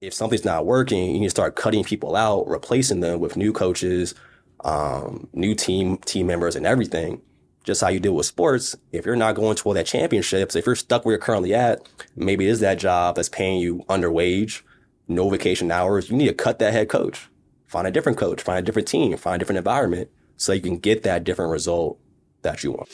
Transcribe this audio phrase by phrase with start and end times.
[0.00, 3.52] if something's not working, you need to start cutting people out, replacing them with new
[3.52, 4.14] coaches,
[4.64, 7.22] um, new team team members, and everything.
[7.64, 8.76] Just how you deal with sports.
[8.92, 11.80] If you're not going toward that championships, if you're stuck where you're currently at,
[12.14, 14.64] maybe it is that job that's paying you under wage,
[15.08, 16.08] no vacation hours.
[16.10, 17.28] You need to cut that head coach,
[17.66, 20.78] find a different coach, find a different team, find a different environment, so you can
[20.78, 21.98] get that different result
[22.42, 22.88] that you want.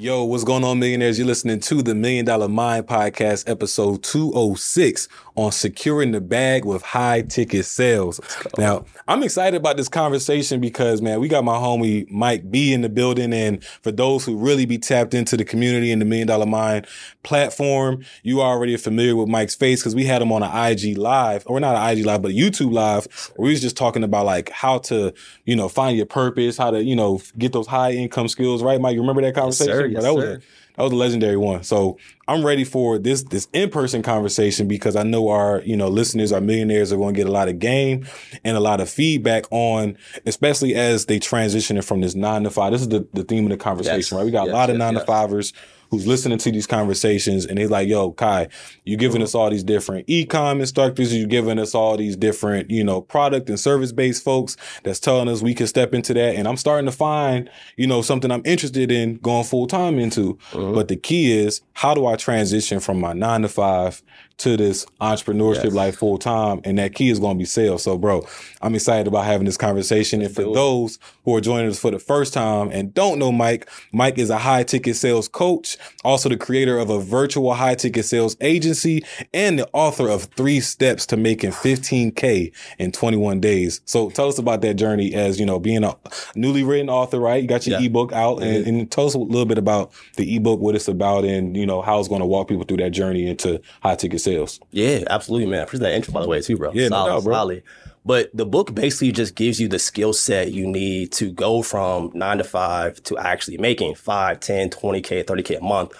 [0.00, 1.18] Yo, what's going on, millionaires?
[1.18, 6.82] You're listening to the Million Dollar Mind Podcast, episode 206 on securing the bag with
[6.82, 8.20] high ticket sales.
[8.56, 12.82] Now, I'm excited about this conversation because, man, we got my homie Mike B in
[12.82, 13.32] the building.
[13.32, 16.86] And for those who really be tapped into the community and the Million Dollar Mind
[17.24, 20.96] platform, you already are familiar with Mike's face because we had him on an IG
[20.96, 24.04] live, or not an IG live, but a YouTube live, where we was just talking
[24.04, 25.12] about like how to,
[25.44, 28.80] you know, find your purpose, how to, you know, get those high income skills, right,
[28.80, 28.94] Mike?
[28.94, 29.87] You remember that conversation?
[29.87, 30.34] Yes, that was sir.
[30.36, 30.38] a
[30.76, 31.64] that was a legendary one.
[31.64, 35.88] So I'm ready for this this in person conversation because I know our you know
[35.88, 38.06] listeners, our millionaires are going to get a lot of game
[38.44, 42.72] and a lot of feedback on, especially as they transition from this nine to five.
[42.72, 44.12] This is the, the theme of the conversation, Yes.
[44.12, 44.24] right?
[44.24, 45.52] We got Yes, a lot of yes, nine to fivers
[45.90, 48.48] who's listening to these conversations and they're like, yo, Kai,
[48.84, 52.84] you're giving us all these different e-com instructors, You're giving us all these different, you
[52.84, 56.36] know, product and service based folks that's telling us we can step into that.
[56.36, 60.34] And I'm starting to find, you know, something I'm interested in going full time into.
[60.52, 60.74] Mm-hmm.
[60.74, 64.02] But the key is how do I transition from my nine to five
[64.38, 65.72] to this entrepreneurship Yes.
[65.72, 66.60] life full time?
[66.64, 67.82] And that key is going to be sales.
[67.82, 68.26] So, bro,
[68.62, 70.22] I'm excited about having this conversation.
[70.22, 73.68] and for those who are joining us for the first time and don't know Mike,
[73.92, 78.04] Mike is a high ticket sales coach, also the creator of a virtual high ticket
[78.04, 83.80] sales agency, and the author of Three Steps to Making 15K in 21 Days.
[83.84, 85.96] So tell us about that journey as, you know, being a
[86.34, 87.42] newly written author, right?
[87.42, 87.86] You got your Yeah.
[87.86, 91.24] ebook out and, and tell us a little bit about the ebook, what it's about,
[91.24, 94.20] and, you know, how it's going to walk people through that journey into high ticket
[94.20, 94.27] sales.
[94.70, 95.60] Yeah, absolutely, man.
[95.60, 96.72] I Appreciate that intro, by the way, too, bro.
[96.72, 97.34] Yeah, no solid, doubt, bro.
[97.34, 97.62] solid.
[98.04, 102.10] But the book basically just gives you the skill set you need to go from
[102.14, 105.92] nine to five to actually making five, 10, 20K, 30K a month.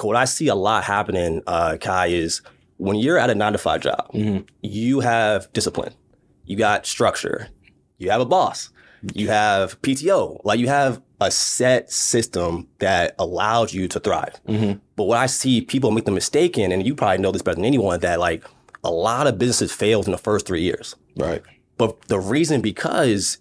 [0.00, 2.40] what I see a lot happening, uh, Kai, is
[2.76, 4.44] when you're at a nine to five job, Mm-hmm.
[4.62, 5.94] you have discipline,
[6.44, 7.48] you got structure,
[7.98, 8.70] you have a boss,
[9.14, 14.40] you have PTO, like you have a set system that allows you to thrive.
[14.48, 14.78] Mm-hmm.
[14.96, 17.56] But what I see people make the mistake in, and you probably know this better
[17.56, 18.44] than anyone, that like
[18.84, 20.94] a lot of businesses fails in the first three years.
[21.16, 21.42] Right.
[21.78, 23.38] But the reason because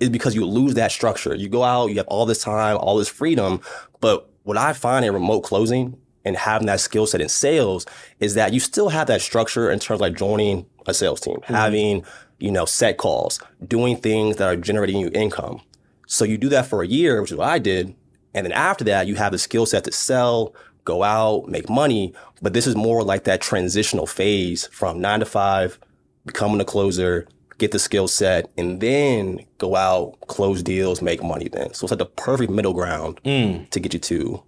[0.00, 1.34] is because you lose that structure.
[1.34, 3.60] You go out, you have all this time, all this freedom.
[4.00, 7.86] But what I find in remote closing and having that skill set in sales
[8.20, 11.40] is that you still have that structure in terms of like joining a sales team,
[11.44, 12.04] having,
[12.38, 15.60] you know, set calls, doing things that are generating you income.
[16.08, 17.94] So you do that for a year, which is what I did.
[18.34, 20.54] And then after that, you have the skill set to sell,
[20.84, 22.14] go out, make money.
[22.40, 25.78] But this is more like that transitional phase from nine to five,
[26.24, 31.48] becoming a closer, get the skill set, and then go out, close deals, make money
[31.48, 31.74] then.
[31.74, 33.64] So it's like the perfect middle ground hmm.
[33.64, 34.42] to get you to.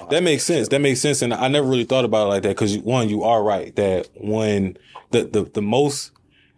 [0.00, 0.68] Uh, that makes sense.
[0.68, 1.20] That makes sense.
[1.20, 4.08] And I never really thought about it like that because one, you are right that
[4.14, 4.78] when
[5.10, 6.11] the, the, the most,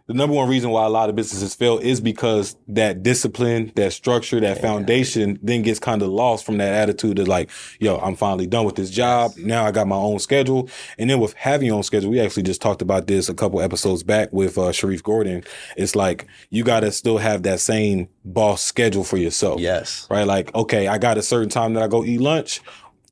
[0.07, 3.93] the number one reason why a lot of businesses fail is because that discipline, that
[3.95, 7.51] structure, that foundation then gets kind of lost from that attitude of like,
[7.81, 9.33] yo, I'm finally done with this job.
[9.39, 10.69] Now I got my own schedule.
[10.99, 13.63] And then with having your own schedule, we actually just talked about this a couple
[13.63, 15.43] episodes back with uh, Sharif Gordon.
[15.77, 20.07] It's like you got to still have that same boss schedule for yourself Yes.
[20.11, 20.27] right?
[20.27, 22.61] Like, okay, I got a certain time that I go eat lunch.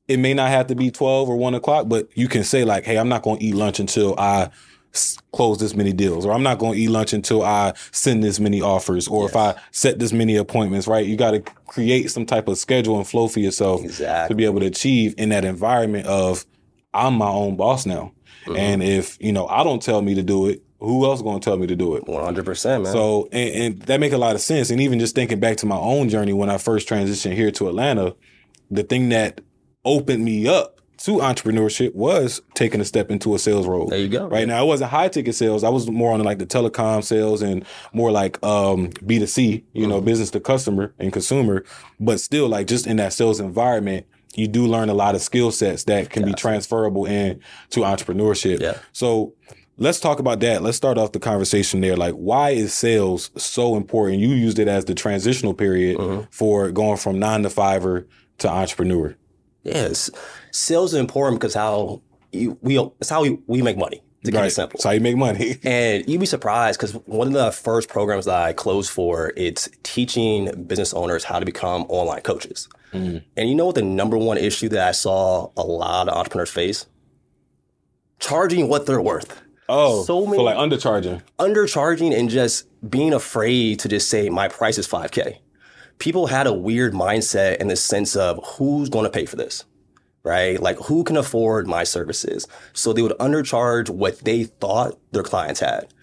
[0.07, 2.83] It may not have to be 12 or 1 o'clock, but you can say, like,
[2.83, 4.49] hey, I'm not going to eat lunch until I
[5.31, 8.39] close this many deals, or I'm not going to eat lunch until I send this
[8.39, 11.05] many offers, or if I set this many appointments, right?
[11.05, 14.59] You got to create some type of schedule and flow for yourself to be able
[14.59, 16.45] to achieve in that environment of,
[16.93, 18.13] I'm my own boss now.
[18.55, 21.43] And if, you know, I don't tell me to do it, who else going to
[21.43, 22.05] tell me to do it?
[22.05, 22.91] 100%, man.
[22.91, 24.69] So, and, and that make a lot of sense.
[24.69, 27.69] And even just thinking back to my own journey when I first transitioned here to
[27.69, 28.15] Atlanta,
[28.69, 29.39] the thing that
[29.85, 30.72] opened me up
[31.03, 33.87] to entrepreneurship was taking a step into a sales role.
[33.87, 34.27] there you go.
[34.27, 35.63] Right now, it wasn't high ticket sales.
[35.63, 39.89] I was more on like the telecom sales and more like um, B2C, you Mm-hmm.
[39.89, 41.65] know, business to customer and consumer.
[41.99, 44.05] But still, like just in that sales environment,
[44.35, 47.39] you do learn a lot of skill sets that can be transferable in
[47.71, 48.61] to entrepreneurship.
[48.61, 48.77] Yeah.
[48.93, 49.33] So
[49.77, 50.63] let's talk about that.
[50.63, 51.95] Let's start off the conversation there.
[51.97, 54.19] Like, why is sales so important?
[54.21, 56.21] You used it as the transitional period Mm-hmm.
[56.31, 58.07] for going from nine to fiver
[58.39, 59.15] to entrepreneur.
[59.63, 60.09] Yes,
[60.51, 62.01] sales is important because how
[62.31, 64.01] you, we it's how we, we make money.
[64.25, 64.47] to keep Right.
[64.47, 64.77] it simple.
[64.77, 65.57] That's how you make money.
[65.63, 69.69] And you'd be surprised because one of the first programs that I closed for, it's
[69.83, 72.67] teaching business owners how to become online coaches.
[72.93, 73.23] Mm.
[73.37, 76.51] And you know what the number one issue that I saw a lot of entrepreneurs
[76.51, 76.85] face?
[78.19, 79.41] Charging what they're worth.
[79.69, 81.21] Oh, So so many- like undercharging.
[81.39, 85.37] Undercharging and just being afraid to just say my price is 5K.
[85.99, 89.65] People had a weird mindset in the sense of who's going to pay for this?
[90.23, 90.59] Right?
[90.59, 92.47] Like who can afford my services?
[92.73, 95.93] So they would undercharge what they thought their clients had.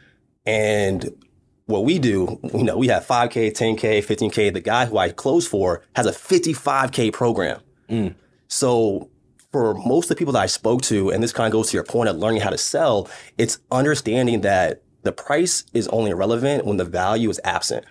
[0.46, 1.24] And
[1.66, 4.52] what we do, you know, we have 5K, 10K, 15K.
[4.52, 7.60] The guy who I close for has a 55K program.
[7.88, 8.14] Mm.
[8.48, 9.08] So
[9.52, 11.76] for most of the people that I spoke to, and this kind of goes to
[11.76, 13.08] your point of learning how to sell,
[13.38, 17.86] it's understanding that the price is only relevant when the value is absent.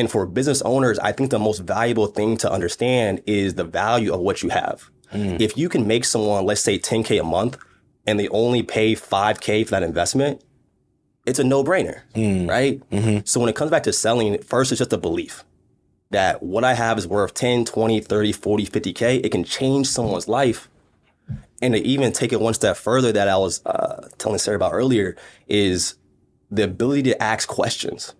[0.00, 4.14] And for business owners, I think the most valuable thing to understand is the value
[4.14, 4.88] of what you have.
[5.12, 5.38] Mm.
[5.38, 7.58] If you can make someone, let's say 10K a month,
[8.06, 10.42] and they only pay 5K for that investment,
[11.26, 12.48] it's a no brainer, mm.
[12.48, 12.80] right?
[12.88, 13.26] Mm-hmm.
[13.26, 15.44] So when it comes back to selling, first it's just a belief
[16.08, 19.22] that what I have is worth 10, 20, 30, 40, 50K.
[19.22, 20.70] It can change someone's life.
[21.60, 24.72] And to even take it one step further that I was uh, telling Sarah about
[24.72, 25.14] earlier
[25.46, 25.96] is
[26.50, 28.14] the ability to ask questions.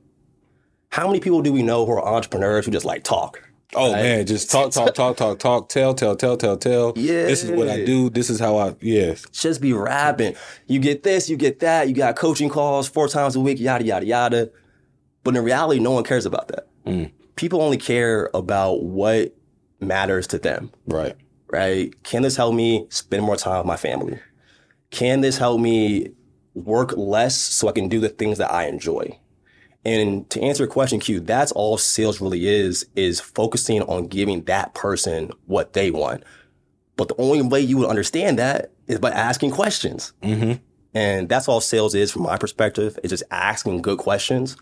[0.90, 3.48] How many people do we know who are entrepreneurs who just like talk?
[3.76, 6.92] Oh man, just talk, talk, talk, talk, talk, tell, tell, tell, tell, tell.
[6.96, 7.26] Yeah.
[7.26, 8.10] This is what I do.
[8.10, 9.24] This is how I yes.
[9.30, 10.34] just be rapping.
[10.66, 13.84] You get this, you get that, you got coaching calls four times a week, yada,
[13.84, 14.50] yada, yada.
[15.22, 16.66] But in reality, no one cares about that.
[16.84, 17.12] Mm.
[17.36, 19.36] People only care about what
[19.78, 21.14] matters to them, Right.
[21.52, 22.02] right?
[22.02, 24.18] Can this help me spend more time with my family?
[24.90, 26.08] Can this help me
[26.54, 29.16] work less so I can do the things that I enjoy?
[29.84, 34.42] And to answer your question, Q, that's all sales really is, is focusing on giving
[34.44, 36.22] that person what they want.
[36.96, 40.12] But the only way you would understand that is by asking questions.
[40.22, 40.62] Mm-hmm.
[40.92, 44.56] And that's all sales is from my perspective, is just asking good questions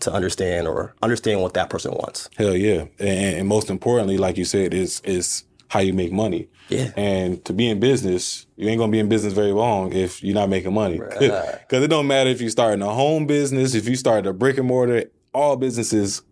[0.00, 2.28] to understand or understand what that person wants.
[2.36, 2.84] Hell yeah.
[2.98, 5.44] And, and most importantly, like you said, is is
[5.74, 6.46] how you make money.
[6.68, 6.92] Yeah.
[6.96, 10.32] And to be in business, you ain't gonna be in business very long if you're
[10.34, 11.00] not making money.
[11.00, 14.56] Because it don't matter if you starting a home business, if you start a brick
[14.56, 16.22] and mortar, all businesses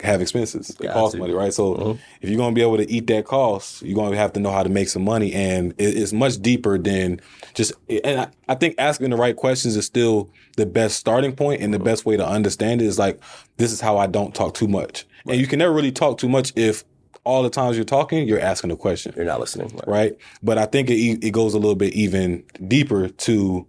[0.00, 0.68] have expenses.
[0.80, 1.54] They Got cost money, right?
[1.54, 1.98] So Mhm.
[2.20, 4.64] if you're gonna be able to eat that cost, you're gonna have to know how
[4.64, 5.32] to make some money.
[5.32, 7.20] And it, it's much deeper than
[7.54, 11.62] just and I, I think asking the right questions is still the best starting point
[11.62, 13.20] and the best way to understand it is like,
[13.58, 15.06] this is how I don't talk too much.
[15.28, 16.82] And you can never really talk too much if
[17.28, 19.68] all the times you're talking, you're asking a question You're not listening.
[19.74, 19.86] Right.
[19.88, 20.16] right?
[20.42, 20.94] But I think it
[21.24, 23.66] it goes a little bit even deeper to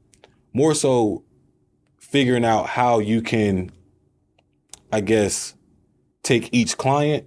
[0.53, 1.23] more so
[2.00, 3.71] figuring out how you can,
[4.91, 5.53] I guess,
[6.23, 7.25] take each client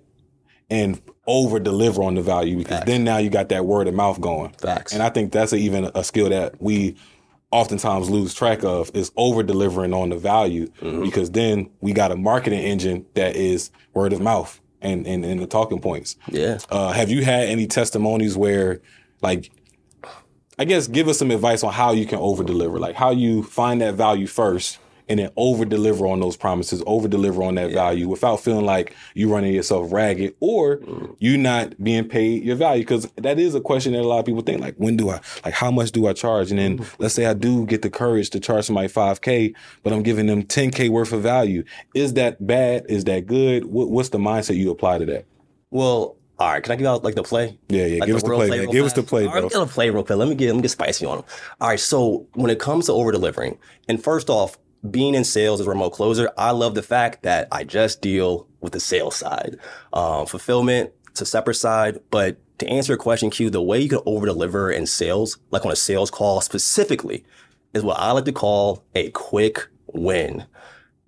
[0.71, 2.87] and over deliver on the value because Facts.
[2.87, 4.51] then now you got that word of mouth going.
[4.55, 4.93] Facts.
[4.93, 6.97] And I think that's a, even a skill that we
[7.53, 11.03] oftentimes lose track of is over delivering on the value Mm-hmm.
[11.03, 15.41] because then we got a marketing engine that is word of mouth and, and, and
[15.41, 16.17] the talking points.
[16.29, 16.59] yeah.
[16.71, 18.81] Uh, have you had any testimonies where,
[19.21, 19.51] like,
[20.59, 23.43] I guess, give us some advice on how you can over deliver, like how you
[23.43, 24.79] find that value first
[25.13, 28.97] and then over deliver on those promises, over deliver on that value without feeling like
[29.13, 31.15] you're running yourself ragged or mm.
[31.19, 32.83] you not being paid your value.
[32.83, 35.21] Cause that is a question that a lot of people think, like, when do I,
[35.45, 36.49] like, how much do I charge?
[36.49, 36.95] And then mm.
[36.99, 40.45] let's say I do get the courage to charge somebody 5K, but I'm giving them
[40.45, 41.63] 10K worth of value.
[41.95, 42.87] Is that bad?
[42.89, 43.67] Is that good?
[43.67, 45.27] What, what's the mindset you apply to that?
[45.71, 46.63] Well, all right.
[46.63, 47.59] Can I give out like the play?
[47.69, 48.01] Yeah, yeah.
[48.01, 48.61] Like give us the play, man.
[48.61, 49.11] real Give us the fast?
[49.11, 49.49] play, bro.
[49.49, 50.19] Give a play real quick.
[50.19, 51.27] Let me get let me get spicy on them.
[51.61, 51.79] All right.
[51.79, 53.59] So when it comes to over delivering,
[53.89, 54.59] and first off,
[54.91, 58.47] being in sales as a remote closer, I love the fact that I just deal
[58.61, 59.59] with the sales side.
[59.93, 62.01] Um, fulfillment, it's a separate side.
[62.11, 65.65] But to answer your question, Q, the way you can over deliver in sales, like
[65.65, 67.25] on a sales call specifically,
[67.75, 70.47] is what I like to call a quick win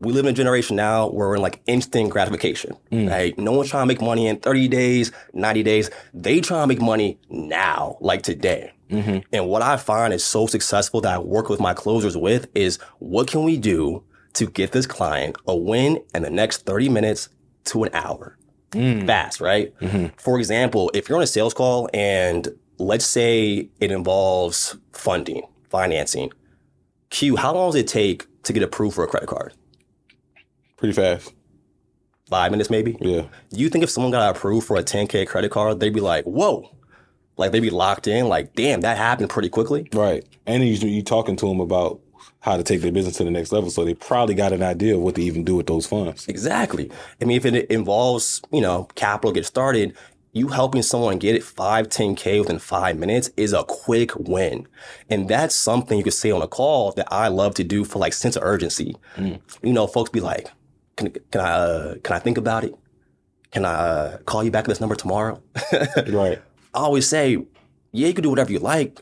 [0.05, 2.77] we live in a generation now where we're in like instant gratification,
[3.09, 3.37] right?
[3.39, 5.91] No one's trying to make money in 30 days, 90 days.
[6.13, 8.73] They trying to make money now, like today.
[8.91, 9.19] Mm-hmm.
[9.33, 12.79] And what I find is so successful that I work with my closers with is
[12.99, 17.29] what can we do to get this client a win in the next 30 minutes
[17.67, 18.37] to an hour?
[18.73, 19.07] Mm.
[19.07, 19.77] Fast, right?
[19.79, 20.17] Mm-hmm.
[20.19, 22.49] For example, if you're on a sales call and
[22.79, 26.33] let's say it involves funding, financing,
[27.11, 29.55] Q, how long does it take to get approved for a credit card?
[30.77, 31.33] Pretty fast.
[32.29, 32.97] five minutes maybe.
[33.01, 33.23] Yeah.
[33.51, 36.25] Do you think if someone got approved for a 10K credit card, they'd be like,
[36.25, 36.69] whoa,
[37.37, 39.89] like they'd be locked in, like, damn, that happened pretty quickly?
[39.93, 40.25] Right.
[40.47, 42.01] And you you talking to them about
[42.41, 44.95] how to take their business to the next level, so they probably got an idea
[44.95, 46.29] of what to even do with those funds.
[46.29, 46.91] Exactly.
[47.21, 49.97] I mean, if it involves, you know, capital get started,
[50.35, 54.67] you helping someone get it 5, 10K within five minutes is a quick win.
[55.09, 58.01] And that's something you could say on a call that I love to do for
[58.01, 58.97] like sense of urgency.
[59.63, 60.49] You know, folks be like,
[60.97, 62.75] can, can I, uh, can I think about it?
[63.53, 65.41] Can I uh, call you back at this number tomorrow?
[66.09, 66.43] Right.
[66.75, 67.39] I always say,
[67.93, 69.01] yeah, you can do whatever you like,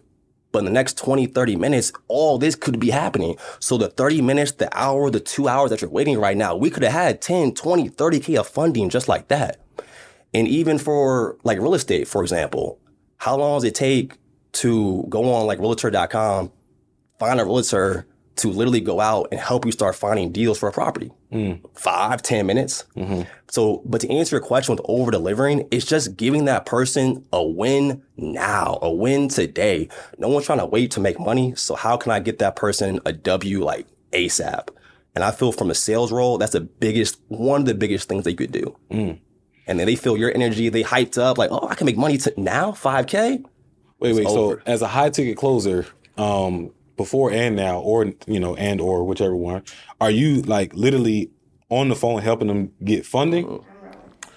[0.53, 3.37] but in the next 20, 30 minutes, all this could be happening.
[3.59, 6.69] So the 30 minutes, the hour, the two hours that you're waiting right now, we
[6.69, 9.61] could have had 10, 20, 30K of funding just like that.
[10.35, 12.79] And even for like real estate, for example,
[13.17, 14.19] how long does it take
[14.53, 16.53] to go on like realtor.com,
[17.19, 20.73] find a realtor to literally go out and help you start finding deals for a
[20.73, 21.13] property?
[21.33, 21.61] Mm.
[21.75, 22.85] Five, ten minutes.
[22.97, 23.23] Mm-hmm.
[23.51, 27.43] So, but to answer your question with over delivering, it's just giving that person a
[27.43, 29.89] win now, a win today.
[30.19, 31.55] No one's trying to wait to make money.
[31.57, 34.69] So how can I get that person a W like ASAP?
[35.15, 38.25] And I feel from a sales role, that's the biggest, one of the biggest things
[38.25, 38.77] they could do.
[38.91, 39.19] Mm.
[39.67, 42.19] And then they feel your energy, they hyped up like, oh, I can make money
[42.19, 43.45] to now, 5K.
[44.01, 44.27] Wait, wait.
[44.27, 45.87] So as a high ticket closer,
[46.17, 49.63] um, before and now, or you know, and or whichever one,
[50.01, 51.31] are you like literally
[51.69, 53.65] on the phone helping them get funding?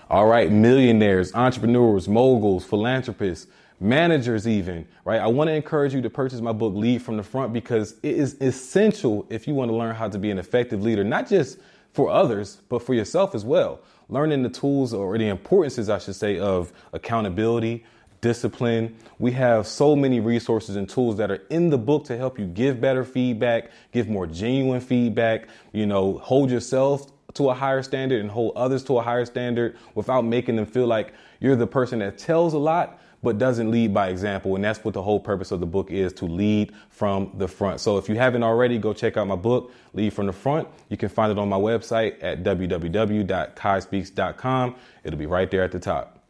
[0.09, 3.47] All right, millionaires, entrepreneurs, moguls, philanthropists,
[3.79, 5.19] managers, even, right?
[5.19, 8.15] I want to encourage you to purchase my book, Lead from the Front, because it
[8.15, 11.57] is essential if you want to learn how to be an effective leader, not just
[11.91, 13.79] for others, but for yourself as well.
[14.07, 17.83] Learning the tools or the importances, I should say, of accountability,
[18.25, 18.95] discipline.
[19.19, 22.47] We have so many resources and tools that are in the book to help you
[22.47, 27.05] give better feedback, give more genuine feedback, you know, hold yourself
[27.35, 30.87] to a higher standard and hold others to a higher standard without making them feel
[30.87, 34.55] like you're the person that tells a lot but doesn't lead by example.
[34.55, 37.79] And that's what the whole purpose of the book is to lead from the front.
[37.79, 40.67] So if you haven't already, go check out my book, Lead from the Front.
[40.89, 44.75] You can find it on my website at www.quiyspeaks.com.
[45.03, 46.23] It'll be right there at the top.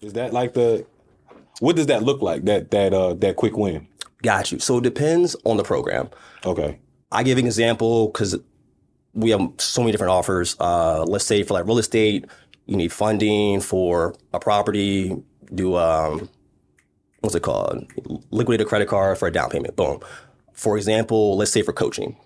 [0.00, 0.86] Is that like the
[1.60, 2.44] what does that look like?
[2.44, 3.88] That that uh that quick win.
[4.22, 4.58] Got you.
[4.58, 6.10] So it depends on the program.
[6.44, 6.78] Okay.
[7.12, 8.36] I give an example because
[9.12, 10.56] we have so many different offers.
[10.60, 12.26] Uh, let's say for like real estate,
[12.66, 15.16] you need funding for a property,
[15.54, 16.28] do um,
[17.20, 17.90] what's it called?
[18.30, 19.76] Liquidate a credit card for a down payment.
[19.76, 20.00] Boom.
[20.52, 22.16] For example, let's say for coaching,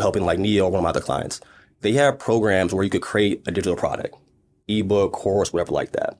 [0.00, 1.40] helping like Neo, or one of my other clients,
[1.80, 4.14] they have programs where you could create a digital product,
[4.66, 6.18] ebook, course, whatever like that.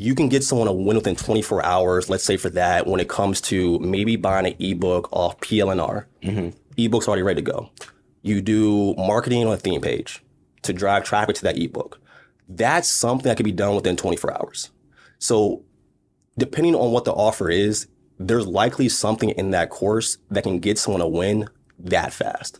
[0.00, 3.08] You can get someone a win within 24 hours, let's say for that, when it
[3.10, 6.06] comes to maybe buying an ebook off PLNR.
[6.22, 6.56] Mm-hmm.
[6.78, 7.68] Ebook's already ready to go.
[8.22, 10.24] You do marketing on a theme page
[10.62, 12.00] to drive traffic to that ebook.
[12.48, 14.70] That's something that can be done within 24 hours.
[15.18, 15.64] So
[16.38, 17.86] depending on what the offer is,
[18.18, 21.46] there's likely something in that course that can get someone a win
[21.78, 22.58] that fast.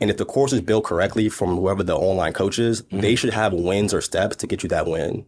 [0.00, 3.00] And if the course is built correctly from whoever the online coach is, mm-hmm.
[3.00, 5.24] they should have wins or steps to get you that win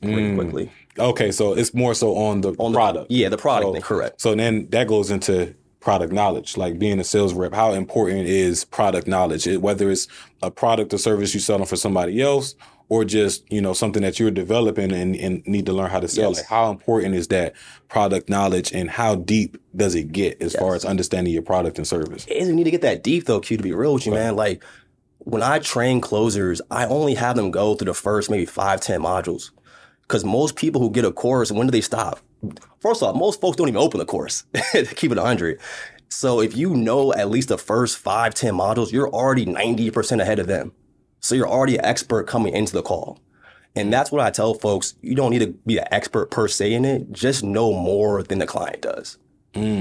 [0.00, 0.34] pretty mm.
[0.36, 0.72] quickly.
[0.98, 3.10] Okay, so it's more so on the On the product.
[3.10, 4.20] Yeah, the product So- thing, correct.
[4.20, 7.54] So then that goes into product knowledge, like being a sales rep.
[7.54, 9.46] How important is product knowledge?
[9.46, 10.08] It- whether it's
[10.42, 12.54] a product or service you're selling for somebody else,
[12.88, 16.08] or just you know something that you're developing and, and need to learn how to
[16.08, 16.30] sell.
[16.30, 16.38] Yes.
[16.38, 17.54] Like how important is that
[17.88, 21.86] product knowledge, and how deep does it get as far as understanding your product and
[21.86, 22.26] service?
[22.26, 24.36] It doesn't need to get that deep though, Q, to be real with you, man.
[24.36, 24.62] Like
[25.18, 29.02] when I train closers, I only have them go through the first maybe five, ten
[29.02, 29.50] modules.
[30.06, 32.20] Because most people who get a course, when do they stop?
[32.80, 34.44] First off, most folks don't even open the course.
[34.72, 35.60] They keep it 100.
[36.08, 40.38] So if you know at least the first five, 10 modules, you're already 90% ahead
[40.38, 40.72] of them.
[41.20, 43.18] So you're already an expert coming into the call.
[43.74, 44.94] And that's what I tell folks.
[45.02, 47.12] You don't need to be an expert per se in it.
[47.12, 49.18] Just know more than the client does.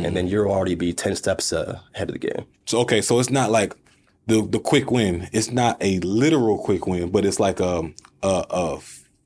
[0.05, 2.45] And then you'll already be 10 steps uh, ahead of the game.
[2.65, 3.75] So okay, so it's not like
[4.25, 5.29] the the quick win.
[5.33, 7.91] It's not a literal quick win, but it's like a
[8.23, 8.79] a, a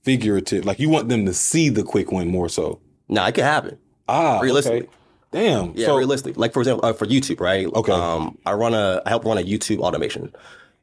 [0.03, 0.65] figurative.
[0.65, 2.82] Like you want them to see the quick win more so.
[3.08, 3.77] Now it could happen.
[4.08, 4.82] Ah, Realistically.
[4.82, 4.89] okay.
[5.32, 5.74] Damn.
[5.75, 6.34] Yeah, so, realistically.
[6.34, 7.68] Like for example, uh, for YouTube, right?
[7.68, 7.91] Okay.
[7.91, 10.34] Um, I run a, I help run a YouTube automation,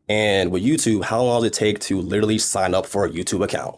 [0.09, 3.43] and with YouTube, how long does it take to literally sign up for a YouTube
[3.43, 3.77] account?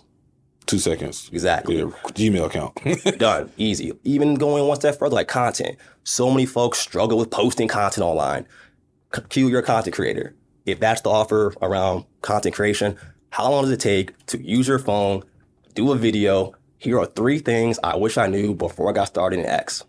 [0.67, 1.31] two seconds.
[1.33, 1.79] Exactly.
[1.79, 3.19] Yeah, Gmail account.
[3.19, 3.51] Done.
[3.57, 3.91] Easy.
[4.05, 5.79] Even going one step further, like content.
[6.05, 8.47] So many folks struggle with posting content online.
[9.15, 10.35] C- Q, you're a content creator.
[10.67, 12.99] If that's the offer around content creation,
[13.31, 15.23] how long does it take to use your phone,
[15.75, 16.53] do a video?
[16.79, 19.85] Here are three things I wish I knew before I got started in X.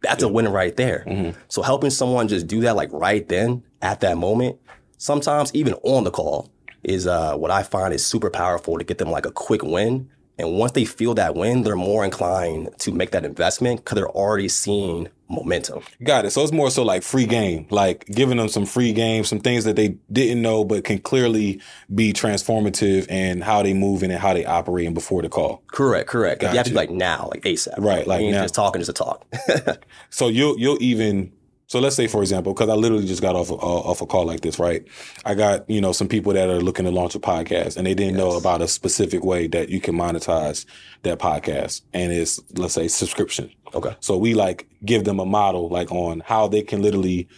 [0.00, 1.04] That's a win right there.
[1.48, 4.58] So helping someone just do that like right then at that moment,
[4.96, 6.50] sometimes even on the call,
[6.84, 10.08] is uh, what I find is super powerful to get them like a quick win
[10.38, 14.10] And once they feel that win, they're more inclined to make that investment because they're
[14.10, 15.82] already seeing momentum.
[16.02, 16.30] Got it.
[16.30, 19.64] So it's more so like free game, like giving them some free game, some things
[19.64, 21.60] that they didn't know but can clearly
[21.94, 25.62] be transformative in how they move in and how they operate and before the call.
[25.66, 26.42] Correct, correct.
[26.42, 27.78] You have to be like now, like ASAP.
[27.78, 28.42] Right, like ain't now.
[28.42, 29.26] just talking just to talk.
[30.10, 31.32] So you'll you'll even
[31.68, 34.06] so let's say for example, because I literally just got off a, uh, off a
[34.06, 34.84] call like this, right?
[35.24, 37.94] I got you know some people that are looking to launch a podcast and they
[37.94, 40.64] didn't know about a specific way that you can monetize
[41.02, 43.50] that podcast, and it's let's say subscription.
[43.74, 43.94] okay.
[44.00, 47.28] So we like give them a model like on how they can literally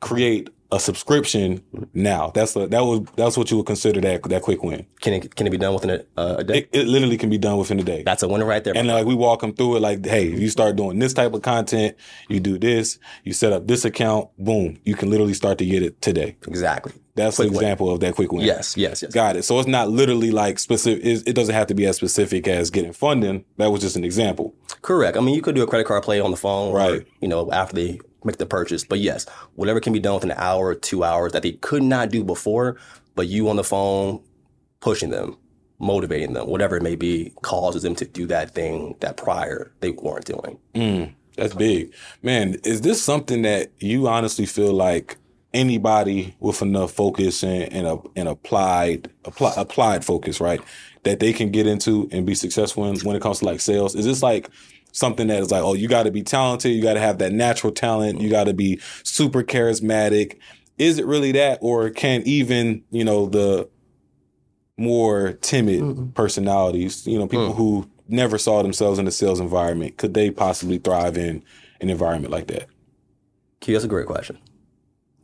[0.00, 1.62] create a subscription
[1.94, 2.30] now.
[2.34, 4.86] That's a, that was that's what you would consider that that quick win.
[5.00, 6.58] Can it can it be done within a, uh, a day?
[6.58, 8.02] It, it literally can be done within a day.
[8.02, 8.76] That's a winner right there.
[8.76, 11.34] And like we walk them through it, like, hey, if you start doing this type
[11.34, 11.96] of content,
[12.28, 15.82] you do this, you set up this account, boom, you can literally start to get
[15.82, 16.36] it today.
[16.48, 16.92] exactly.
[17.14, 17.62] That's Quick an win.
[17.64, 18.40] example of that quick win.
[18.46, 19.12] Yes, yes, yes.
[19.12, 19.42] Got it.
[19.42, 21.04] So it's not literally like specific.
[21.04, 23.44] It it doesn't have to be as specific as getting funding.
[23.58, 24.54] That was just an example.
[24.80, 25.18] Correct.
[25.18, 27.06] I mean, you could do a credit card play on the phone, or, Right.
[27.20, 28.84] you know, after they make the purchase.
[28.84, 31.82] But yes, whatever can be done within an hour, or two hours that they could
[31.82, 32.76] not do before,
[33.14, 34.22] but you on the phone
[34.80, 35.36] pushing them,
[35.78, 39.90] motivating them, whatever it may be, causes them to do that thing that prior they
[39.90, 40.58] weren't doing.
[40.74, 42.56] Mm, that's big, man.
[42.64, 45.16] Is this something that you honestly feel like
[45.54, 50.60] anybody with enough focus and, and, a, and applied apply, applied focus, right,
[51.04, 53.94] that they can get into and be successful in when it comes to like sales?
[53.94, 54.48] Is this like
[54.92, 57.32] something that is like, oh, you got to be talented, you got to have that
[57.32, 60.38] natural talent, you got to be super charismatic?
[60.78, 63.68] Is it really that, or can even you know the
[64.76, 67.58] more timid personalities, you know, people hmm.
[67.58, 71.42] who never saw themselves in the sales environment, could they possibly thrive in
[71.80, 72.66] an environment like that?
[73.60, 74.38] Q, that's a great question.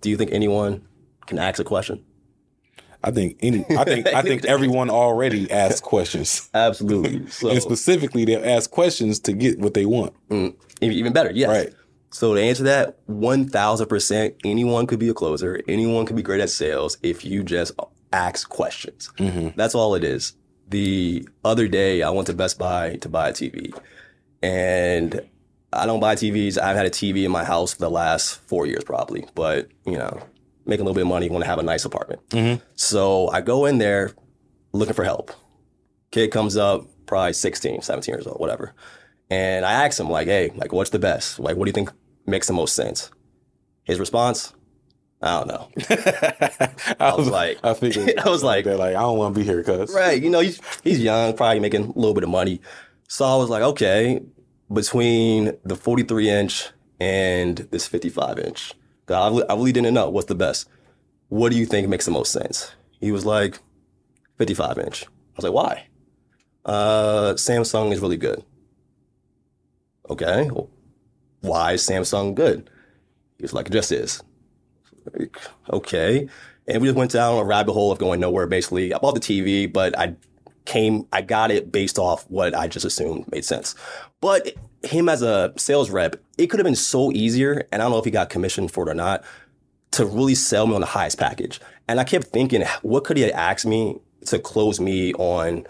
[0.01, 0.87] Do you think anyone
[1.27, 2.05] can ask a question?
[3.05, 7.27] I think any, I think, I think everyone already asks questions, Absolutely.
[7.31, 10.15] So and specifically they'll ask questions to get what they want.
[10.29, 11.49] mm, even better, yes.
[11.49, 11.73] Right.
[12.11, 15.61] So to answer that, one thousand percent, anyone could be a closer.
[15.69, 17.73] Anyone could be great at sales if you just
[18.13, 19.11] ask questions.
[19.57, 20.33] That's all it is.
[20.71, 23.79] The other day, I went to Best Buy to buy a TV,
[24.43, 25.21] and
[25.73, 26.59] I don't buy TVs.
[26.59, 29.27] I've had a TV in my house for the last four years, probably.
[29.35, 30.21] But you know,
[30.69, 32.21] making a little bit of money, want to have a nice apartment.
[32.31, 32.63] Mm-hmm.
[32.77, 34.13] So I go in there
[34.73, 35.33] looking for help.
[36.11, 38.75] Kid comes up, probably 16, 17 years old, whatever.
[39.31, 41.39] And I asked him, like, hey, like, what's the best?
[41.39, 41.91] Like, what do you think
[42.27, 43.11] makes the most sense?
[43.85, 44.55] His response,
[45.21, 45.69] I don't know.
[47.01, 49.45] I was like- I figured, I was like- that, like, I don't want to be
[49.47, 49.93] here, cuz.
[49.95, 50.23] Right.
[50.23, 52.61] You know, he's, he's young, probably making a little bit of money.
[53.09, 54.21] So I was like, okay,
[54.73, 56.69] between the 43 inch
[57.01, 58.75] and this 55 inch,
[59.15, 60.69] I, really- I really didn't know what's the best.
[61.29, 62.73] What do you think makes the most sense?
[63.01, 63.59] He was like,
[64.39, 65.05] 55 inch.
[65.05, 65.87] I was like, why?
[66.65, 68.43] Uh, Samsung is really good.
[70.11, 70.49] Okay.
[70.51, 70.71] well,
[71.41, 72.71] why is Samsung good?
[73.37, 74.23] He was like, it just is.
[75.13, 75.37] Like,
[75.71, 76.29] okay.
[76.67, 78.93] And we just went down a rabbit hole of going nowhere, basically.
[78.93, 80.17] I bought the TV, but I
[80.65, 83.75] came, I got it based off what I just assumed made sense.
[84.21, 84.53] But
[84.85, 87.99] him as a sales rep, it could have been so easier, and I don't know
[87.99, 89.25] if he got commissioned for it or not,
[89.93, 91.61] to really sell me on the highest package.
[91.89, 95.67] And I kept thinking, what could he have asked me to close me on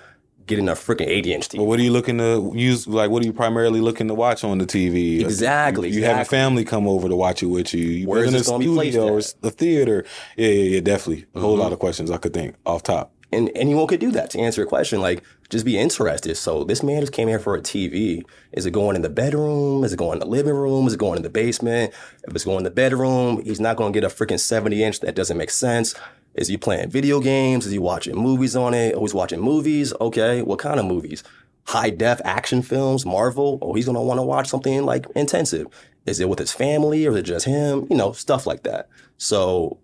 [0.47, 1.59] getting a freaking 80 inch TV?
[1.59, 2.89] But what are you looking to use?
[2.89, 5.21] Like, what are you primarily looking to watch on the TV?
[5.21, 6.25] Exactly, You, you exactly.
[6.37, 7.85] family come over to watch it with you.
[7.85, 10.05] You Where is building a this gonna be placed studio or a theater?
[10.37, 11.27] Yeah, yeah, yeah, definitely.
[11.35, 11.63] A whole Mm-hmm.
[11.63, 13.13] lot of questions I could think off top.
[13.31, 15.01] And anyone could do that to answer your question.
[15.01, 16.37] Like, just be interested.
[16.37, 18.23] So this man just came here for a TV.
[18.53, 19.85] Is it going in the bedroom?
[19.85, 20.87] Is it going in the living room?
[20.87, 21.93] Is it going in the basement?
[22.27, 25.01] If it's going in the bedroom, he's not going to get a freaking 70 inch.
[25.01, 25.95] That doesn't make sense.
[26.35, 27.67] Is he playing video games?
[27.67, 28.95] Is he watching movies on it?
[28.95, 29.93] Oh, he's watching movies.
[30.01, 30.41] Okay.
[30.41, 31.23] What kind of movies?
[31.67, 33.59] High def action films, Marvel.
[33.61, 35.67] Oh, he's going to want to watch something like intensive.
[36.07, 37.87] Is it with his family or is it just him?
[37.91, 38.89] You know, stuff like that.
[39.19, 39.79] So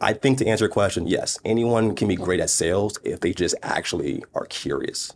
[0.00, 3.32] I think to answer your question, yes, anyone can be great at sales if they
[3.32, 5.12] just actually are curious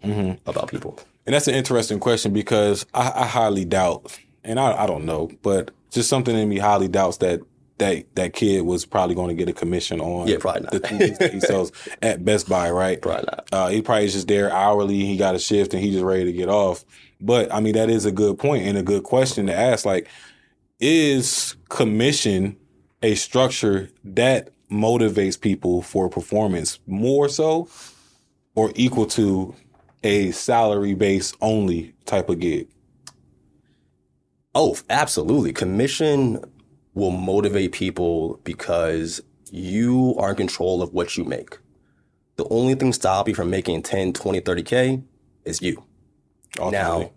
[0.47, 0.99] about people.
[1.27, 5.31] And that's an interesting question because I, I highly doubt, and I, I don't know,
[5.43, 7.41] but just something in me highly doubts that
[7.79, 10.73] that that kid was probably going to get a commission on Yeah, probably not.
[10.73, 13.03] the TVs that he sells at Best Buy, right?
[13.03, 13.49] Probably not.
[13.51, 15.05] Uh, he probably is just there hourly.
[15.05, 16.85] He got a shift and he just ready to get off.
[17.21, 19.85] But I mean, that is a good point and a good question to ask.
[19.85, 20.07] Like,
[20.79, 22.57] is commission
[23.03, 27.69] a structure that motivates people for performance more so
[28.55, 29.55] or equal to
[30.03, 32.69] a salary based only type of gig?
[34.55, 35.53] Oh, absolutely.
[35.53, 36.45] Commission
[36.95, 41.59] will motivate people because you are in control of what you make.
[42.37, 45.03] The only thing stopping you from making 10, 20, 30K
[45.45, 45.85] is you.
[46.59, 47.05] Ultimately.
[47.05, 47.11] Now,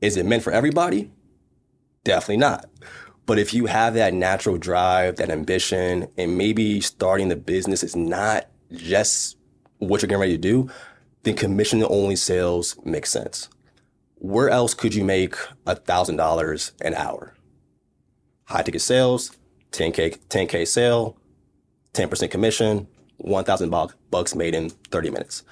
[0.00, 1.10] is it meant for everybody?
[2.04, 2.69] Definitely not.
[3.30, 7.94] But if you have that natural drive, that ambition, and maybe starting the business is
[7.94, 9.36] not just
[9.78, 10.68] what you're getting ready to do,
[11.22, 13.48] then commission only sales makes sense.
[14.16, 15.36] Where else could you make
[15.68, 17.36] $1,000 an hour?
[18.46, 19.30] High ticket sales,
[19.70, 21.16] 10K, 10K sale,
[21.92, 22.88] 10% commission,
[23.18, 23.70] 1,000
[24.10, 25.44] bucks made in 30 minutes.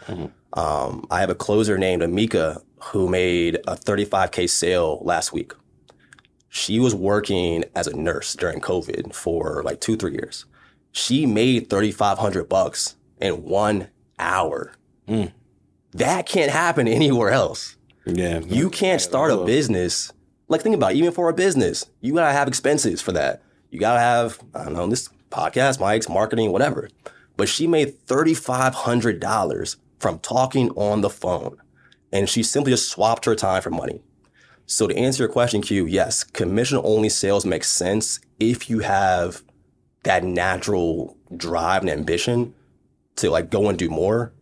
[0.55, 5.53] Um, I have a closer named Amika who made a 35K sale last week.
[6.49, 10.47] She was working as a nurse during COVID for like two, three years.
[10.93, 14.73] She made 3,500 bucks in one hour.
[15.07, 15.27] Hmm.
[15.93, 17.77] That can't happen anywhere else.
[18.07, 18.41] Yeah.
[18.41, 20.13] You can't start a business.
[20.49, 23.43] Like think about it, even for a business, you gotta have expenses for that.
[23.71, 26.89] You gotta have, I don't know, this podcast, mics, marketing, whatever.
[27.37, 31.59] But she made $3,500 from talking on the phone.
[32.11, 34.01] And she simply just swapped her time for money.
[34.69, 39.43] So to answer your question, Q, yes, commission only sales makes sense if you have
[40.03, 42.55] that natural drive and ambition
[43.17, 44.33] to like go and do more,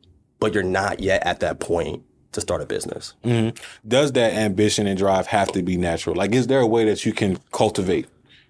[0.40, 3.14] but you're not yet at that point to start a business.
[3.24, 3.56] Mm-hmm.
[3.86, 6.16] does that ambition and drive have to be natural?
[6.16, 8.08] Like, is there a way that you can cultivate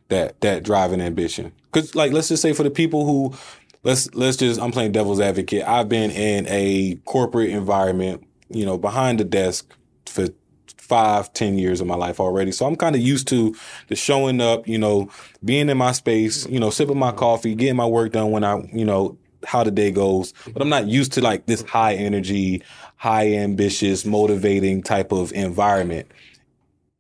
[0.09, 1.53] that that drive and ambition?
[1.71, 3.37] Because, like, let's just say for the people who
[3.83, 5.63] let's let's just I'm playing devil's advocate.
[5.69, 9.71] I've been in a corporate environment, you know, behind the desk
[10.07, 10.29] for
[10.77, 12.53] five, ten years of my life already.
[12.53, 13.55] So I'm kind of used to
[13.89, 15.11] the showing up, you know,
[15.45, 18.63] being in my space, you know, sipping my coffee, getting my work done when I,
[18.73, 20.33] you know, how the day goes.
[20.53, 22.63] But I'm not used to like this high energy,
[22.97, 26.11] high ambitious, motivating type of environment.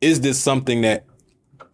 [0.00, 1.04] Is this something that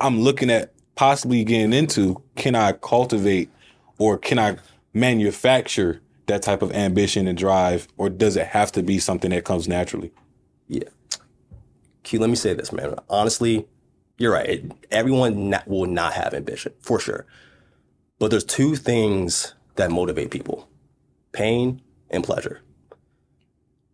[0.01, 2.23] I'm looking at possibly getting into?
[2.37, 3.51] Can I cultivate
[3.99, 4.57] or can I
[4.95, 9.45] manufacture that type of ambition and drive, or does it have to be something that
[9.45, 10.13] comes naturally?
[10.69, 10.89] Yeah.
[12.03, 12.95] Q, let me say this, man.
[13.09, 13.67] Honestly,
[14.19, 14.71] you're right.
[14.91, 17.27] Everyone not, will not have ambition, for sure.
[18.19, 20.69] But there's two things that motivate people
[21.33, 22.61] pain and pleasure.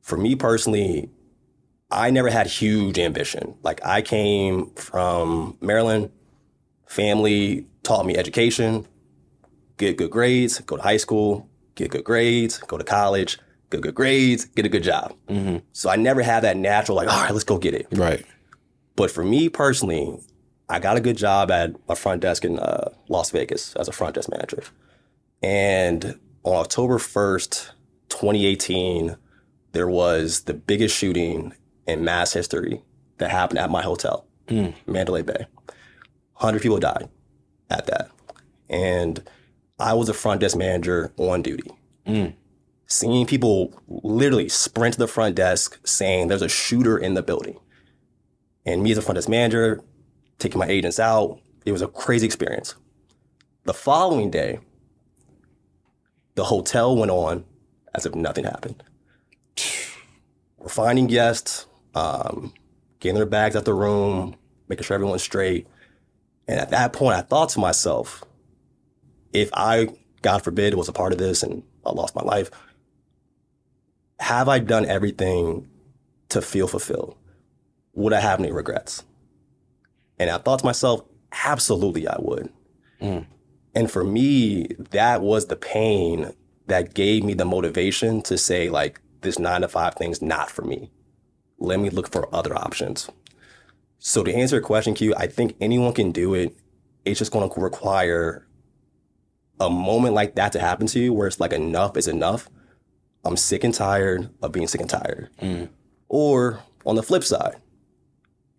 [0.03, 1.11] For me personally,
[1.91, 3.55] I never had huge ambition.
[3.63, 6.11] Like, I came from Maryland,
[6.87, 8.87] family taught me education,
[9.77, 13.39] get good grades, go to high school, get good grades, go to college,
[13.71, 15.15] get good grades, get a good job.
[15.29, 15.59] Mm-hmm.
[15.73, 17.87] So I never had that natural, like, all right, let's go get it.
[17.93, 18.25] Right.
[18.97, 20.19] But for me personally,
[20.69, 23.93] I got a good job at a front desk in uh, Las Vegas as a
[23.93, 24.63] front desk manager.
[25.43, 27.71] And on October 1st,
[28.09, 29.17] 2018,
[29.73, 31.55] there was the biggest shooting
[31.87, 32.83] in mass history
[33.19, 34.75] that happened at my hotel, mm.
[34.87, 35.47] Mandalay Bay.
[36.35, 37.09] 100 people died
[37.71, 38.11] at that.
[38.69, 39.23] And
[39.79, 41.71] I was a front desk manager on duty.
[42.07, 42.35] Mm.
[42.89, 47.59] Seeing people literally sprint to the front desk saying there's a shooter in the building.
[48.65, 49.83] And me as a front desk manager,
[50.39, 52.75] taking my agents out, it was a crazy experience.
[53.65, 54.61] The following day,
[56.35, 57.45] the hotel went on
[57.95, 58.83] as if nothing happened.
[60.59, 62.55] We're finding guests, um,
[63.01, 64.35] getting their bags out the room,
[64.69, 65.67] making sure everyone's straight.
[66.47, 68.25] And at that point, I thought to myself,
[69.35, 69.89] if I,
[70.23, 72.51] God forbid, was a part of this and I lost my life,
[74.19, 75.69] have I done everything
[76.31, 77.17] to feel fulfilled?
[77.95, 79.05] Would I have any regrets?
[80.19, 81.05] And I thought to myself,
[81.45, 82.53] absolutely I would.
[83.01, 83.27] Mm.
[83.75, 86.33] And for me, that was the pain
[86.67, 90.63] that gave me the motivation to say, like, this nine to five thing's not for
[90.63, 90.91] me.
[91.59, 93.09] Let me look for other options.
[93.99, 96.57] So to answer your question, Q, I think anyone can do it.
[97.05, 98.47] It's just going to require
[99.61, 102.49] a moment like that to happen to you where it's like enough is enough.
[103.29, 105.29] I'm sick and tired of being sick and tired.
[106.09, 107.57] Or on the flip side,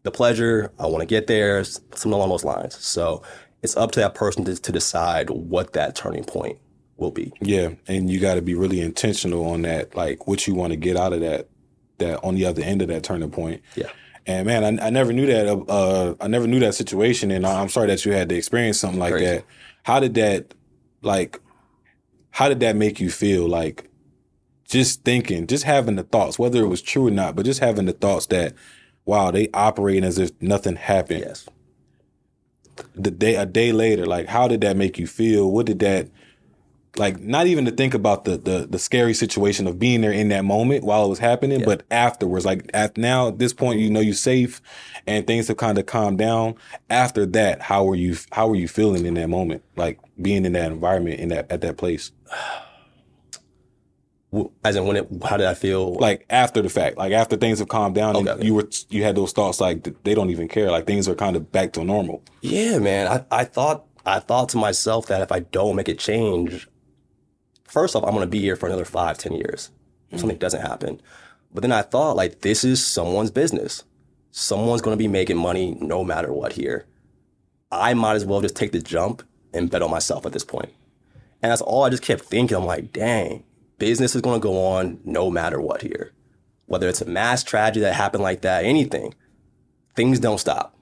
[0.03, 2.75] the pleasure, I want to get there, something along those lines.
[2.75, 3.23] So
[3.61, 6.57] it's up to that person to, to decide what that turning point
[6.97, 7.33] will be.
[7.41, 10.77] Yeah, and you got to be really intentional on that, like what you want to
[10.77, 11.49] get out of that,
[11.97, 13.61] that on the other end of that turning point.
[13.75, 13.89] Yeah.
[14.25, 15.47] And man, I, I never knew that.
[15.47, 18.99] Uh, I never knew that situation, and I'm sorry that you had to experience something
[18.99, 19.25] like Crazy.
[19.25, 19.45] that.
[19.83, 20.53] How did that,
[21.01, 21.39] like,
[22.29, 23.47] how did that make you feel?
[23.47, 23.88] Like,
[24.69, 27.85] just thinking, just having the thoughts, whether it was true or not, but just having
[27.85, 28.53] the thoughts that,
[29.03, 31.21] wow, they operate as if nothing happened.
[31.21, 31.49] Yes.
[32.95, 35.51] The day, a day later, like, how did that make you feel?
[35.51, 36.09] What did that?
[36.97, 40.29] like not even to think about the the the scary situation of being there in
[40.29, 43.91] that moment while it was happening, but afterwards, like at now at this point, you
[43.91, 44.59] know you're safe
[45.05, 46.55] and things have kind of calmed down.
[46.89, 49.63] After that, how were you how were you feeling in that moment?
[49.75, 52.11] Like being in that environment in that at that place.
[54.63, 55.95] As in when it, how did I feel?
[55.95, 58.45] Like after the fact, like after things have calmed down, Okay, and okay.
[58.45, 61.35] you were you had those thoughts like they don't even care, like things are kind
[61.35, 62.21] of back to normal.
[62.41, 63.07] Yeah, man.
[63.07, 66.67] I, I thought I thought to myself that if I don't make a change,
[67.67, 69.71] first off, I'm gonna be here for another five, ten years.
[70.11, 71.01] If Something doesn't happen.
[71.51, 73.83] But then I thought like this is someone's business.
[74.29, 76.85] Someone's gonna be making money no matter what here.
[77.71, 80.71] I might as well just take the jump and bet on myself at this point.
[81.41, 82.57] And that's all I just kept thinking.
[82.57, 83.43] I'm like, dang,
[83.79, 86.13] business is gonna go on no matter what here.
[86.67, 89.15] Whether it's a mass tragedy that happened like that, anything,
[89.95, 90.75] things don't stop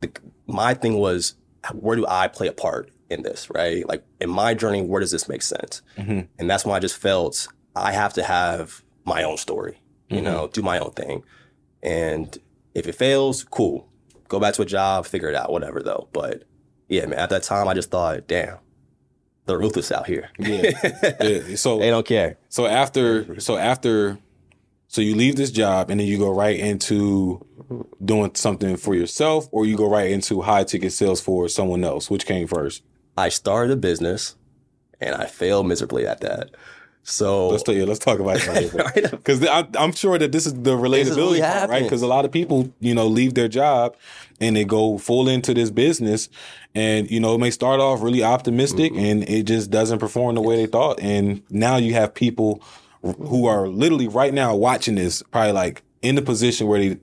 [0.00, 0.10] the,
[0.46, 1.34] my thing was
[1.74, 3.86] where do I play a part in this, right?
[3.88, 5.82] Like in my journey, where does this make sense?
[5.96, 6.26] Mhm.
[6.38, 10.24] And that's when I just felt I have to have my own story, you Mhm.
[10.24, 11.22] know, do my own thing.
[11.82, 12.36] And
[12.74, 13.88] if it fails, cool.
[14.28, 16.08] Go back to a job, figure it out, whatever though.
[16.12, 16.44] But
[16.88, 18.58] yeah, man, at that time I just thought, damn,
[19.46, 20.30] they're ruthless out here.
[20.38, 20.70] Yeah.
[21.20, 22.36] Yeah, So they don't care.
[22.48, 24.18] So after, so after,
[24.88, 27.46] so you leave this job and then you go right into
[28.04, 32.10] doing something for yourself, or you go right into high ticket sales for someone else.
[32.10, 32.82] Which came first?
[33.16, 34.36] I started a business
[35.00, 36.50] and I failed miserably at that.
[37.02, 37.86] So Let's you.
[37.86, 41.70] Let's talk about it because I'm, I'm sure that this is the relatability is part,
[41.70, 41.82] right?
[41.82, 43.96] Because a lot of people, you know, leave their job
[44.40, 46.28] and they go full into this business,
[46.74, 49.04] and you know, it may start off really optimistic, Mm-hmm.
[49.04, 52.62] and it just doesn't perform the way they thought, and now you have people
[53.02, 56.98] who are literally right now watching this, probably like in the position where they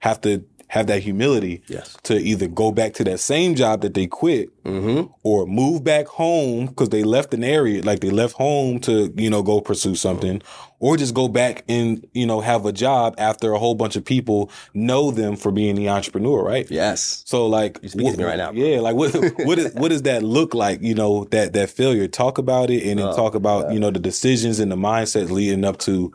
[0.00, 0.38] have to
[0.72, 1.98] have that humility Yes.
[2.04, 5.12] to either go back to that same job that they quit Mm-hmm.
[5.22, 9.28] or move back home because they left an area, like they left home to, you
[9.28, 10.40] know, go pursue something,
[10.78, 14.04] or just go back and, you know, have a job after a whole bunch of
[14.04, 16.70] people know them for being the entrepreneur, right?
[16.70, 17.22] Yes.
[17.26, 18.52] So like, You're speaking to me right now.
[18.52, 19.12] Yeah, like what
[19.44, 20.80] what is, what does that look like?
[20.80, 22.08] You know, that that failure.
[22.08, 25.28] Talk about it, and then Oh, talk about you know the decisions and the mindset
[25.28, 26.12] leading up to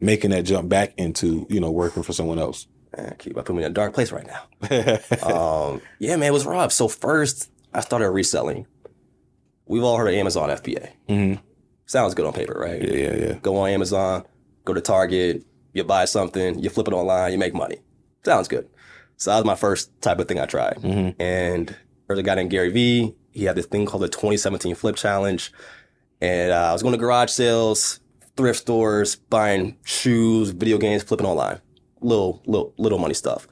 [0.00, 2.66] making that jump back into you know working for someone else.
[2.96, 4.42] Man, keep putting me in a dark place right now.
[5.72, 6.72] um, yeah, man, it was rough.
[6.72, 8.66] So first, I started reselling.
[9.66, 10.88] We've all heard of Amazon FBA.
[11.08, 11.40] Mhm.
[11.86, 12.82] Sounds good on paper, right?
[12.82, 13.32] Yeah, yeah, yeah.
[13.42, 14.24] Go on Amazon,
[14.64, 17.78] go to Target, you buy something, you flip it online, you make money.
[18.24, 18.68] Sounds good.
[19.16, 20.76] So that was my first type of thing I tried.
[20.78, 21.14] Mhm.
[21.18, 21.74] And
[22.06, 23.14] there's a guy named Gary Vee.
[23.30, 25.50] He had this thing called the 2017 Flip Challenge.
[26.20, 28.00] And uh, I was going to garage sales,
[28.36, 31.60] thrift stores, buying shoes, video games, flipping online.
[32.02, 33.46] Little, little, little money stuff.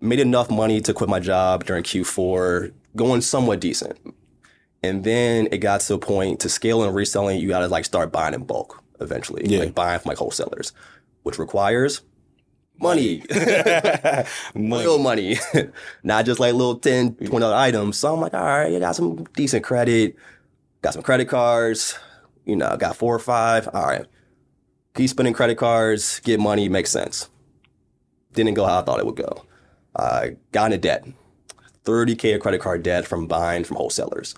[0.00, 3.98] Made enough money to quit my job during Q4, going somewhat decent.
[4.82, 7.84] And then it got to a point to scale and reselling, you got to like
[7.84, 9.60] start buying in bulk eventually, Yeah.
[9.60, 10.72] like buying from like wholesalers,
[11.22, 12.02] which requires
[12.78, 13.22] money.
[13.30, 14.24] Money.
[14.84, 15.36] real money,
[16.02, 17.98] not just like little 10 20 dollar items.
[17.98, 20.14] So I'm like, all right, you got some decent credit,
[20.82, 21.98] got some credit cards,
[22.44, 23.68] you know, got four or five.
[23.72, 24.04] All right,
[24.94, 27.28] keep spending credit cards, get money, makes sense.
[28.36, 29.44] Didn't go how I thought it would go.
[29.96, 31.04] I got into debt,
[31.84, 34.34] 30k of credit card debt from buying from wholesalers,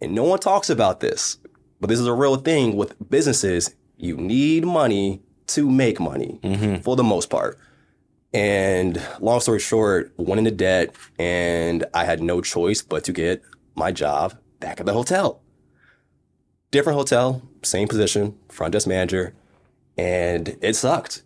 [0.00, 1.38] and no one talks about this,
[1.80, 3.74] but this is a real thing with businesses.
[3.96, 6.82] You need money to make money Mhm.
[6.84, 7.58] for the most part.
[8.32, 13.40] And long story short, went into debt and I had no choice but to get
[13.74, 15.40] my job back at the hotel.
[16.70, 19.34] Different hotel, same position, front desk manager.
[19.96, 21.22] And it sucked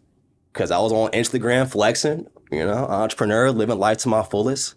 [0.59, 4.75] because I was on Instagram flexing, you know, entrepreneur, living life to my fullest,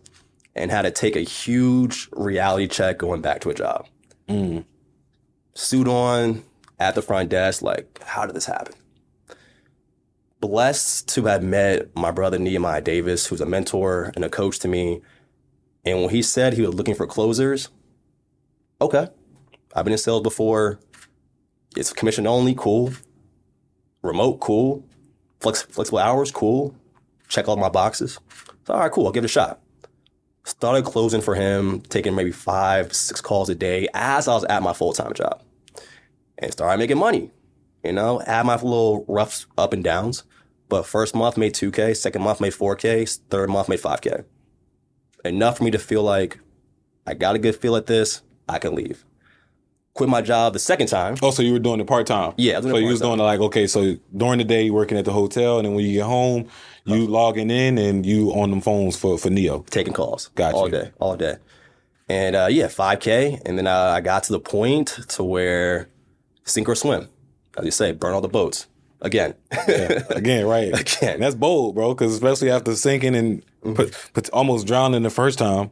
[0.54, 3.88] and had to take a huge reality check going back to a job.
[4.30, 4.64] Mm.
[5.56, 6.44] Suit on
[6.80, 8.76] at the front desk, like, how did this happen?
[10.40, 14.68] blessed to have met my brother Nehemiah Davis, who's a mentor and a coach to
[14.68, 15.02] me.
[15.86, 17.70] And when he said he was looking for closers,
[18.82, 19.08] okay,
[19.76, 20.80] I've been in sales before.
[21.78, 22.92] It's commission only, cool.
[24.02, 24.84] Remote, cool.
[25.42, 26.76] Flex, flexible hours, cool.
[27.28, 28.20] Check all my boxes.
[28.66, 29.08] So, all right, cool.
[29.08, 29.60] I'll give it a shot.
[30.44, 34.64] Started closing for him, taking maybe five, six calls a day as I was at
[34.64, 35.42] my full time job,
[36.38, 37.32] and started making money.
[37.84, 40.24] You know, had my little rough up and downs.
[40.70, 44.24] But first month made 2K, second month made 4K, third month made 5K.
[45.26, 46.40] Enough for me to feel like
[47.06, 49.04] I got a good feel at this, I can leave.
[49.94, 51.16] Quit my job the second time.
[51.22, 52.34] Oh, so you were doing it part time?
[52.38, 54.64] Yeah, I was doing so you was doing it like okay, so during the day
[54.64, 56.48] you working at the hotel, and then when you get home,
[56.86, 59.66] you logging in and you on them phones for for Neo.
[59.70, 60.56] taking calls Gotcha.
[60.56, 61.36] all day, all day.
[62.08, 63.42] And uh, yeah, 5K.
[63.46, 65.90] And then uh, I got to the point to where
[66.46, 67.08] sink or swim,
[67.58, 68.68] as you say, burn all the boats
[69.02, 69.34] again.
[69.68, 70.68] Yeah, again, right?
[70.80, 71.16] Again.
[71.16, 71.94] And that's bold, bro.
[71.94, 73.74] Because especially after sinking and Mm-hmm.
[73.76, 75.70] put, put almost drowning the first time,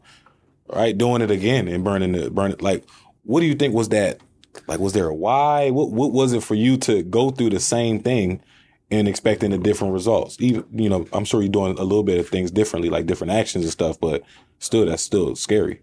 [0.71, 0.95] right?
[0.95, 2.58] Doing it again and burning the burn it, burning.
[2.60, 2.84] Like,
[3.30, 4.20] what do you think was that
[4.68, 5.70] Like, was there a why?
[5.70, 8.42] What What was it for you to go through the same thing
[8.89, 10.36] and expecting the different results?
[10.39, 13.32] Even you know, I'm sure you're doing a little bit of things differently, like different
[13.32, 14.24] actions and stuff, but
[14.58, 15.82] still, that's still scary.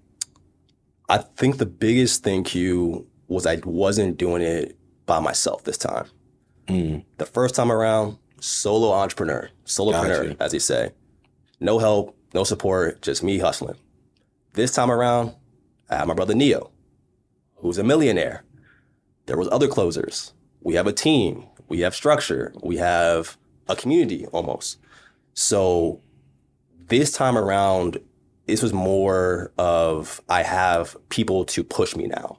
[1.08, 6.06] I think the biggest thing, Q, was I wasn't doing it by myself this time.
[6.66, 7.04] Mm.
[7.18, 10.42] The first time around, solo entrepreneur, solopreneur, Gotcha.
[10.42, 10.90] as they say.
[11.60, 13.76] No help, no support, just me hustling.
[14.54, 15.32] This time around,
[15.88, 16.72] I have my brother Neo,
[17.66, 18.44] who's a millionaire.
[19.26, 20.32] There was other closers.
[20.60, 21.46] We have a team.
[21.68, 22.52] We have structure.
[22.62, 23.36] We have
[23.68, 24.78] a community almost.
[25.34, 26.00] So
[26.86, 27.98] this time around,
[28.46, 32.38] this was more of I have people to push me now.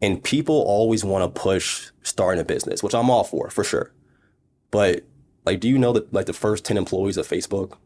[0.00, 3.92] And people always want to push starting a business, which I'm all for, for sure.
[4.72, 5.04] But
[5.46, 7.76] like, do you know that like the first 10 employees of Facebook?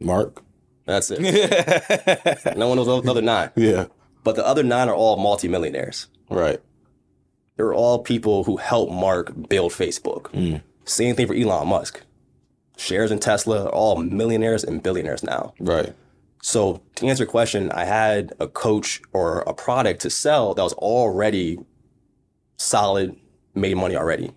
[0.00, 0.42] Mark.
[0.84, 1.20] That's it.
[2.56, 3.50] No one knows the other nine.
[4.24, 6.06] But the other nine are all multimillionaires.
[6.30, 6.60] Right.
[7.56, 10.30] They're all people who helped Mark build Facebook.
[10.32, 10.62] Mm.
[10.84, 12.02] Same thing for Elon Musk.
[12.76, 15.54] Shares in Tesla are all millionaires and billionaires now.
[15.60, 15.94] Right.
[16.42, 20.62] So to answer your question, I had a coach or a product to sell that
[20.62, 21.58] was already
[22.56, 23.16] solid,
[23.54, 24.32] made money already.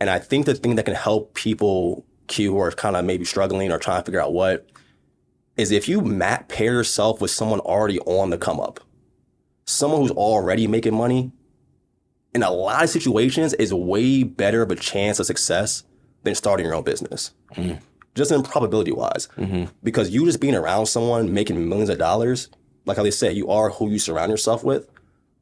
[0.00, 3.24] And I think the thing that can help people Q who are kind of maybe
[3.24, 4.68] struggling or trying to figure out what
[5.56, 8.80] is if you map pair yourself with someone already on the come up,
[9.68, 11.30] someone who's already making money.
[12.34, 15.84] In a lot of situations, is way better of a chance of success
[16.22, 17.32] than starting your own business.
[17.54, 17.80] Mm.
[18.14, 22.48] Just in probability wise hmm because you just being around someone making millions of dollars,
[22.84, 24.88] like how they say, you are who you surround yourself with.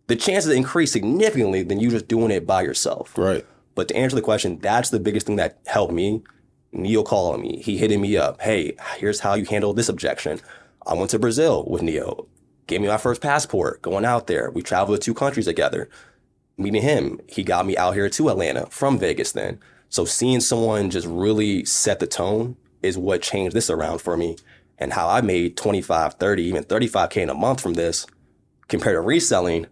[0.08, 3.16] The chances increase significantly than you just doing it by yourself.
[3.16, 3.44] Right.
[3.74, 6.22] But to answer the question, that's the biggest thing that helped me.
[6.72, 8.40] Neo calling me, he hitting me up.
[8.40, 10.40] Hey, here's how you handle this objection.
[10.86, 12.28] I went to Brazil with Neo,
[12.66, 14.50] gave me my first passport, going out there.
[14.50, 15.88] We traveled to two countries together.
[16.58, 19.60] Meeting him, he got me out here to Atlanta from Vegas then.
[19.88, 24.36] So seeing someone just really set the tone is what changed this around for me
[24.78, 28.06] and how I made 25, 30, even 35K in a month from this
[28.68, 29.66] compared to reselling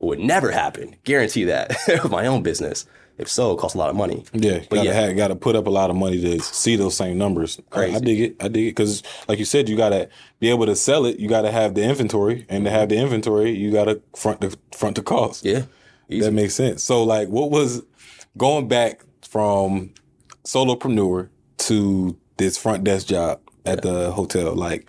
[0.00, 0.96] would never happen.
[1.04, 2.86] Guarantee that with my own business.
[3.18, 4.24] If so, it costs a lot of money.
[4.32, 4.94] Yeah, But gotta yeah.
[4.94, 7.58] have, gotta put up a lot of money to see those same numbers.
[7.58, 8.00] I- I Crazy.
[8.04, 8.36] dig it.
[8.40, 10.08] I dig it because, like you said, you gotta
[10.40, 11.18] be able to sell it.
[11.20, 14.96] You gotta have the inventory, and to have the inventory, you gotta front the front
[14.96, 15.44] the cost.
[15.44, 15.62] Yeah.
[16.08, 16.20] Easy.
[16.22, 16.82] That makes sense.
[16.82, 17.82] So, like, what was
[18.36, 19.92] going back from
[20.44, 24.54] solopreneur to this front desk job at the hotel?
[24.54, 24.86] Like,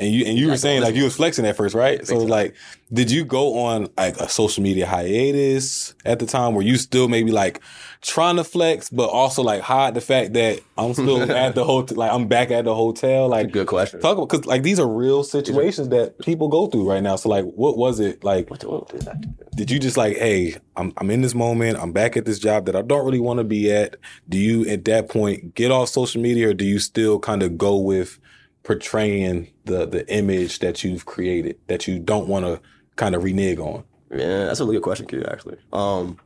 [0.00, 2.06] and you and you were saying like you was flexing at first, right?
[2.06, 2.56] So, like,
[2.90, 6.54] did you go on like a social media hiatus at the time?
[6.54, 7.60] Were you still maybe like
[8.00, 11.98] trying to flex, but also like hide the fact that I'm still at the hotel,
[11.98, 13.52] like I'm back at the hotel, like.
[13.52, 14.00] Good question.
[14.00, 17.16] Talk about because like these are real situations that people go through right now.
[17.16, 18.48] So like, what was it like?
[18.48, 19.06] What what did
[19.54, 22.64] did you just like, hey, I'm I'm in this moment, I'm back at this job
[22.66, 23.96] that I don't really want to be at.
[24.30, 27.58] Do you at that point get off social media or do you still kind of
[27.58, 28.18] go with
[28.62, 32.60] portraying the the image that you've created that you don't want to
[32.96, 33.84] kind of renege on?
[34.10, 35.58] Yeah, that's a really good question, Q, actually.
[35.72, 36.18] Um,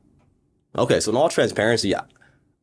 [0.77, 2.03] okay, so in all transparency, I,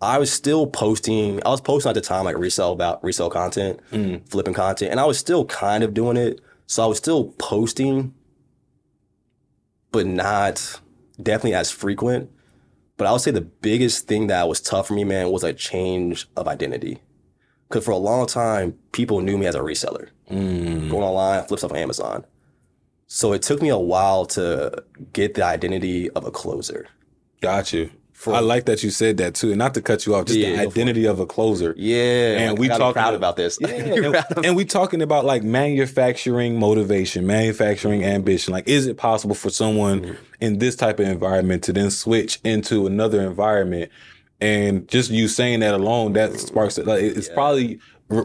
[0.02, 3.80] I was still posting, I was posting at the time like resell about resell content,
[3.92, 4.28] Mm.
[4.30, 6.42] flipping content, and I was still kind of doing it.
[6.66, 8.14] So I was still posting,
[9.92, 10.82] but not
[11.22, 12.30] definitely as frequent.
[12.98, 15.54] But I would say the biggest thing that was tough for me, man, was a
[15.54, 17.00] change of identity.
[17.72, 20.90] Because for a long time, people knew me as a reseller Mm.
[20.90, 22.26] going online, flip stuff on Amazon.
[23.08, 26.88] So it took me a while to get the identity of a closer.
[27.42, 27.90] Got you.
[28.14, 30.38] For- I like that you said that too, and not to cut you off, just
[30.38, 31.74] Yeah, the identity of a closer.
[31.76, 33.58] Yeah, And like, we talking proud about this.
[33.60, 33.68] Yeah,
[34.36, 38.54] and, and we talking about like manufacturing motivation, manufacturing ambition.
[38.54, 40.14] Like, is it possible for someone Mm-hmm.
[40.40, 43.92] in this type of environment to then switch into another environment?
[44.42, 46.88] And just you saying that alone, that sparks it.
[46.88, 47.34] Like, it's Yeah.
[47.34, 47.80] probably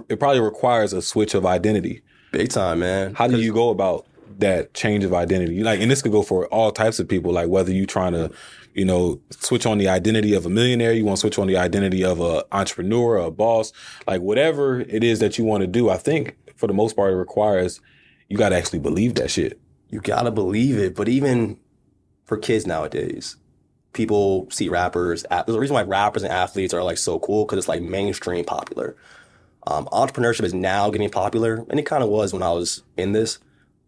[0.09, 2.03] it probably requires a switch of identity.
[2.33, 3.15] Big time, man.
[3.15, 4.05] How do you go about
[4.41, 5.63] that change of identity?
[5.63, 7.33] Like, and this could go for all types of people.
[7.33, 8.33] Like, whether you're trying to,
[8.75, 11.57] you know, switch on the identity of a millionaire, you want to switch on the
[11.57, 13.73] identity of a entrepreneur, a boss,
[14.09, 15.89] like whatever it is that you want to do.
[15.89, 17.81] I think for the most part, it requires
[18.29, 19.61] you got to actually believe that shit.
[19.91, 20.97] You gotta believe it.
[20.97, 21.59] But even
[22.25, 23.37] for kids nowadays,
[23.97, 25.25] people see rappers.
[25.31, 27.83] a- There's a reason why rappers and athletes are like so cool because it's like
[27.83, 28.95] mainstream popular.
[29.67, 33.11] Um, entrepreneurship is now getting popular, and it kind of was when I was in
[33.13, 33.39] this.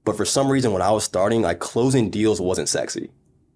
[0.05, 3.11] But for some reason, when I was starting, like closing deals wasn't sexy.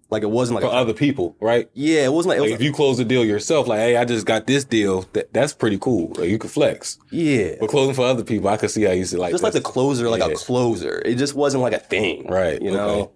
[0.09, 1.67] Like it wasn't like For a, other people, right?
[1.73, 3.97] yeah, it wasn't like, it Like was if you close the deal yourself, like, hey,
[3.97, 5.05] I just got this deal.
[5.13, 6.13] That, that's pretty cool.
[6.15, 6.99] Like, you can flex.
[7.09, 9.53] yeah, But closing for other people, I could see how you say like just like
[9.53, 10.27] the closer, like yeah.
[10.27, 11.01] a closer.
[11.03, 12.89] It just wasn't like a thing, Right, You know.
[12.89, 13.11] okay.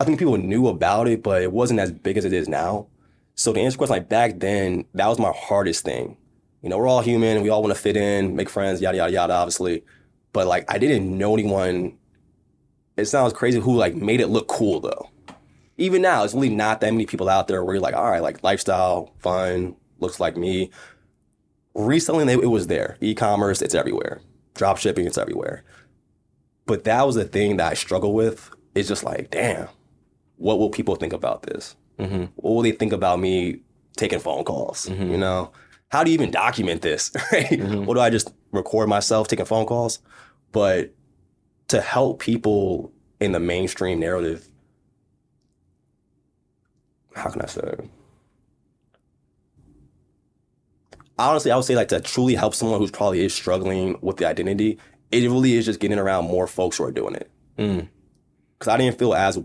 [0.00, 2.86] I think people knew about it, but it wasn't as big as it is now.
[3.34, 6.16] So to answer your question, like back then, that was my hardest thing.
[6.62, 7.42] You know, we're all human.
[7.42, 9.32] We all want to fit in, make friends, yada yada yada.
[9.34, 9.84] Obviously,
[10.32, 11.96] but like I didn't know anyone.
[12.96, 15.10] It sounds crazy who like made it look cool though.
[15.76, 18.22] Even now, it's really not that many people out there where you're like, all right,
[18.22, 20.70] like lifestyle, fun, looks like me.
[21.74, 22.96] Reselling, it was there.
[23.00, 24.20] E-commerce, it's everywhere.
[24.54, 25.62] Drop shipping, it's everywhere.
[26.66, 28.50] But that was the thing that I struggle with.
[28.74, 29.68] It's just like, damn,
[30.38, 31.76] what will people think about this?
[31.98, 32.26] Mm-hmm.
[32.36, 33.60] What will they think about me
[33.96, 34.88] taking phone calls?
[34.88, 35.52] You know,
[35.90, 37.12] how do you even document this?
[37.32, 37.60] Right?
[37.60, 39.98] What do I just record myself taking phone calls?
[40.52, 40.94] But
[41.68, 44.48] to help people in the mainstream narrative,
[47.14, 47.74] how can I say?
[51.18, 54.26] Honestly, I would say like to truly help someone who's probably is struggling with the
[54.26, 54.78] identity,
[55.10, 57.30] it really is just getting around more folks who are doing it.
[57.58, 57.88] Mm.
[58.56, 59.38] Because I didn't feel as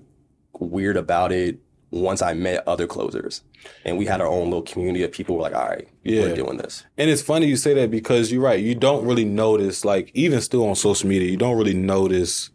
[0.60, 1.60] weird about it
[1.92, 3.44] once I met other closers.
[3.86, 6.22] And we had our own little community of people who were like, all right, Yeah.
[6.24, 6.84] we're doing this.
[6.98, 8.60] And it's funny you say that because you're right.
[8.60, 12.50] You don't really notice, like even still on social media, you don't really notice.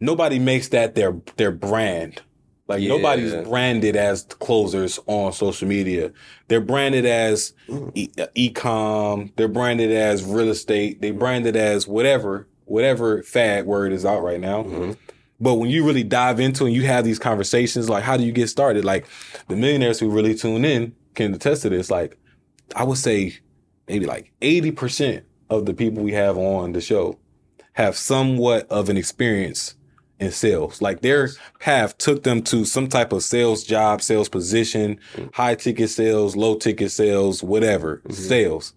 [0.00, 2.22] Nobody makes that their their brand.
[2.66, 2.88] Like Yeah.
[2.90, 6.12] nobody's branded as closers on social media.
[6.48, 7.52] They're branded as
[7.94, 9.32] e- e-com.
[9.36, 11.00] They're branded as real estate.
[11.02, 14.62] They branded as whatever whatever fad word is out right now.
[14.62, 14.96] Mhm.
[15.40, 18.32] But when you really dive into and you have these conversations, like how do you
[18.32, 18.84] get started?
[18.84, 19.06] Like
[19.48, 21.90] the millionaires who really tune in can attest to this.
[21.90, 22.16] Like
[22.76, 23.38] I would say
[23.88, 27.18] maybe like 80% of the people we have on the show
[27.74, 29.74] have somewhat of an experience
[30.20, 30.80] in sales.
[30.80, 34.98] Like their path took them to some type of sales job, sales position,
[35.34, 38.74] high ticket sales, low ticket sales, whatever, sales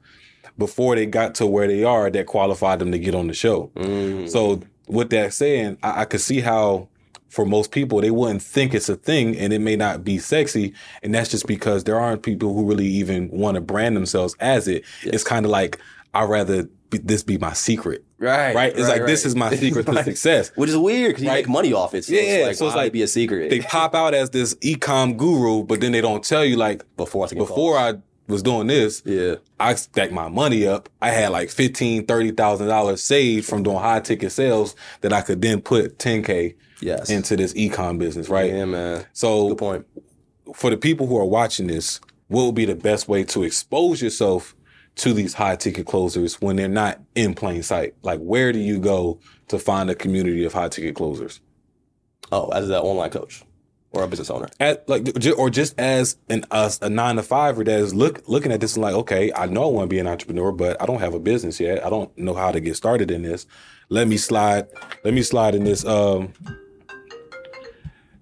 [0.57, 3.71] before they got to where they are that qualified them to get on the show.
[3.75, 4.29] Mm.
[4.29, 6.87] So with that saying, I, I could see how
[7.29, 10.73] for most people they wouldn't think it's a thing and it may not be sexy.
[11.03, 14.67] And that's just because there aren't people who really even want to brand themselves as
[14.67, 14.85] it.
[15.03, 15.77] It's kind of like
[16.13, 18.05] I'd rather be, this be my secret.
[18.17, 18.55] Right.
[18.55, 18.73] Right?
[18.75, 20.51] It's like this is my secret to success.
[20.55, 21.45] Which is weird because you Right.
[21.45, 22.05] make money off it.
[22.05, 23.49] So Yeah, it's like, so it's like be a secret.
[23.49, 27.27] They pop out as this ecom guru, but then they don't tell you like before
[27.29, 27.95] I before I
[28.27, 29.35] was doing this, Yeah.
[29.59, 30.89] I stacked my money up.
[31.01, 35.21] I had like fifteen, thirty thousand dollars saved from doing high ticket sales that I
[35.21, 37.09] could then put ten k Yes.
[37.09, 38.51] into this ecom business, right?
[38.51, 39.05] Yeah, man.
[39.13, 39.85] So Good point.
[40.53, 44.01] for the people who are watching this, what would be the best way to expose
[44.01, 44.55] yourself
[44.97, 47.95] to these high ticket closers when they're not in plain sight?
[48.03, 51.39] Like where do you go to find a community of high ticket closers?
[52.31, 53.43] Oh, as that online coach
[53.91, 54.47] or a business owner.
[54.59, 55.07] At like
[55.37, 58.75] or just as an us a nine to fiver that is look looking at this
[58.75, 61.13] and like, okay, I know I want to be an entrepreneur, but I don't have
[61.13, 61.85] a business yet.
[61.85, 63.45] I don't know how to get started in this.
[63.89, 64.67] Let me slide.
[65.03, 65.85] Let me slide in this.
[65.85, 66.33] Um,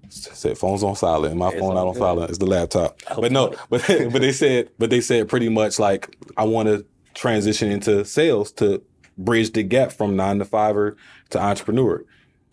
[0.09, 1.35] said phone's on silent.
[1.35, 1.99] My It's phone not on good.
[1.99, 2.29] silent.
[2.29, 2.99] It's the laptop.
[3.15, 6.85] But no, but but they said but they said pretty much like I want to
[7.13, 8.81] transition into sales to
[9.17, 10.95] bridge the gap from nine to fiver
[11.31, 12.03] to entrepreneur.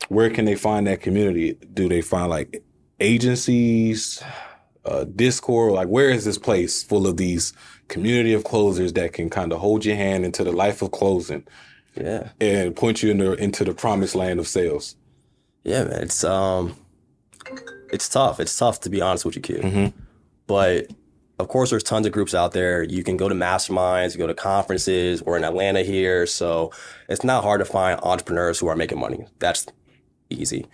[0.09, 1.57] Where can they find that community?
[1.73, 2.63] Do they find like
[3.03, 4.22] agencies,
[4.84, 5.72] uh, Discord?
[5.72, 7.53] Like where is this place full of these
[7.88, 11.44] community of closers that can kind of hold your hand into the life of closing
[11.94, 12.30] Yeah.
[12.40, 14.96] and point you in the, into the promised land of sales?
[15.64, 16.03] Yeah, man.
[16.03, 16.76] It's um
[17.92, 18.40] it's tough.
[18.40, 19.62] It's tough to be honest with you, kid.
[19.62, 19.92] Mhm.
[20.46, 20.86] But
[21.38, 22.82] of course there's tons of groups out there.
[22.82, 25.22] You can go to masterminds, you go to conferences.
[25.22, 26.72] We're in Atlanta here, so
[27.09, 29.26] it's not hard to find entrepreneurs who are making money.
[29.38, 29.66] That's
[30.30, 30.66] easy.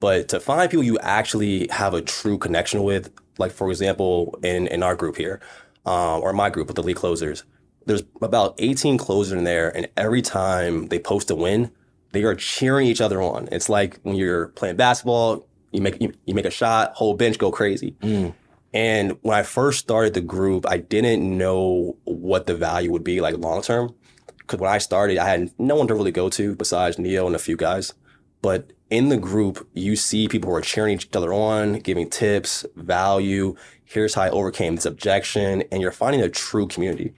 [0.00, 4.66] But to find people you actually have a true connection with, like for example, in
[4.66, 5.40] in our group here,
[5.84, 7.44] um, or my group with the lead closers,
[7.86, 11.70] there's about 18 closers in there, and every time they post a win,
[12.12, 13.48] they are cheering each other on.
[13.52, 17.38] It's like when you're playing basketball, you make you, you make a shot, whole bench
[17.38, 17.96] go crazy.
[18.02, 18.34] Mm.
[18.74, 23.20] And when I first started the group, I didn't know what the value would be
[23.20, 23.94] like long term.
[24.38, 27.34] Because when I started, I had no one to really go to besides Neo and
[27.34, 27.94] a few guys.
[28.42, 32.64] But in the group, you see people who are cheering each other on, giving tips,
[32.76, 33.56] value.
[33.84, 37.12] Here's how I overcame this objection, and you're finding a true community.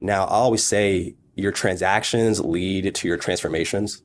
[0.00, 4.02] Now, I always say your transactions lead to your transformations.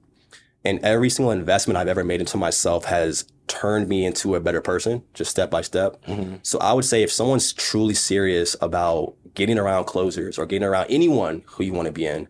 [0.66, 4.62] And every single investment I've ever made into myself has turned me into a better
[4.62, 6.04] person, just step by step.
[6.44, 10.88] So I would say if someone's truly serious about getting around closers or getting around
[10.90, 12.28] anyone who you want to be in,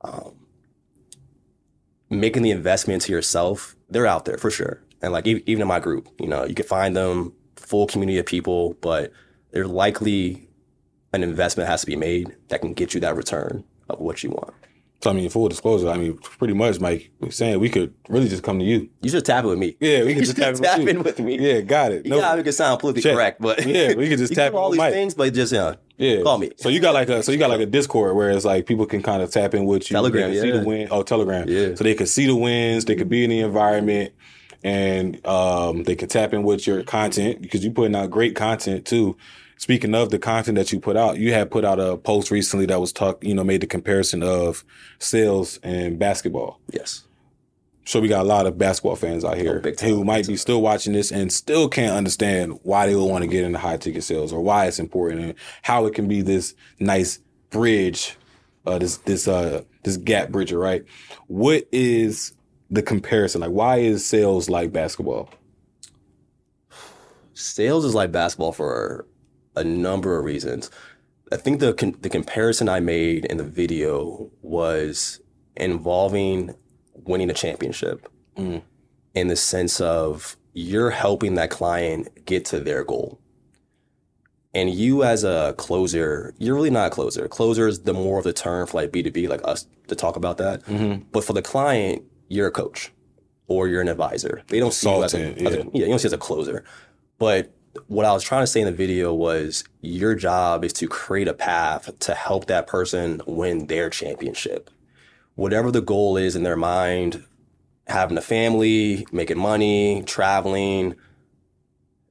[0.00, 0.39] um,
[2.10, 4.82] making the investment to yourself, they're out there for sure.
[5.02, 8.26] And like even in my group, you know, you can find them full community of
[8.26, 9.12] people, but
[9.52, 10.48] they're likely
[11.12, 14.30] an investment has to be made that can get you that return of what you
[14.30, 14.54] want.
[15.02, 18.28] So I mean, full disclosure, I mean, pretty much, Mike, we're saying we could really
[18.28, 18.90] just come to you.
[19.00, 19.74] You should tap it with me.
[19.80, 21.38] Yeah, we can just tap, tap it with in with me.
[21.38, 22.04] Yeah, got it.
[22.04, 23.14] You gotta make it sound politically Check.
[23.14, 24.92] correct, but Yeah, we can just you tap do all with these Mike.
[24.92, 26.50] things, but just you know, Yeah, Call me.
[26.56, 28.86] So you got like a so you got like a Discord where it's like people
[28.86, 29.94] can kind of tap in with you.
[29.94, 30.56] Telegram, can see yeah.
[30.56, 30.88] the win.
[30.90, 31.46] Oh, Telegram.
[31.46, 31.74] Yeah.
[31.74, 32.86] So they can see the wins.
[32.86, 34.14] They could be in the environment,
[34.64, 38.86] and um, they can tap in with your content because you're putting out great content
[38.86, 39.18] too.
[39.58, 42.64] Speaking of the content that you put out, you had put out a post recently
[42.64, 44.64] that was talk, you know, made the comparison of
[44.98, 46.60] sales and basketball.
[46.72, 47.04] yes,
[47.84, 50.62] So we got a lot of basketball fans out here Oh, who might be still
[50.62, 54.04] watching this and still can't understand why they would want to get into high ticket
[54.04, 57.18] sales or why it's important and how it can be this nice
[57.48, 58.16] bridge,
[58.66, 60.84] uh, this this uh this gap bridger, right?
[61.26, 62.34] What is
[62.70, 63.40] the comparison?
[63.40, 65.30] Like, why is sales like basketball?
[67.40, 69.06] sales is like basketball for
[69.56, 70.70] a number of reasons.
[71.32, 75.20] I think the the comparison I made in the video was
[75.56, 76.54] involving
[77.10, 78.08] winning a championship
[78.38, 78.62] Mm.
[79.14, 83.18] in the sense of you're helping that client get to their goal.
[84.52, 87.28] And you as a closer, you're really not a closer.
[87.28, 90.38] Closer is the more of the term for like B2B, like us to talk about
[90.38, 90.64] that.
[90.64, 91.02] Mm-hmm.
[91.12, 92.90] But for the client, you're a coach
[93.46, 94.42] or you're an advisor.
[94.48, 95.64] They don't see you as a, Consultant, as a- yeah.
[95.72, 96.64] yeah, you don't see as a closer.
[97.18, 97.52] But
[97.86, 101.28] what I was trying to say in the video was your job is to create
[101.28, 104.68] a path to help that person win their championship.
[105.34, 107.24] Whatever the goal is in their mind,
[107.86, 110.94] having a family, making money, traveling,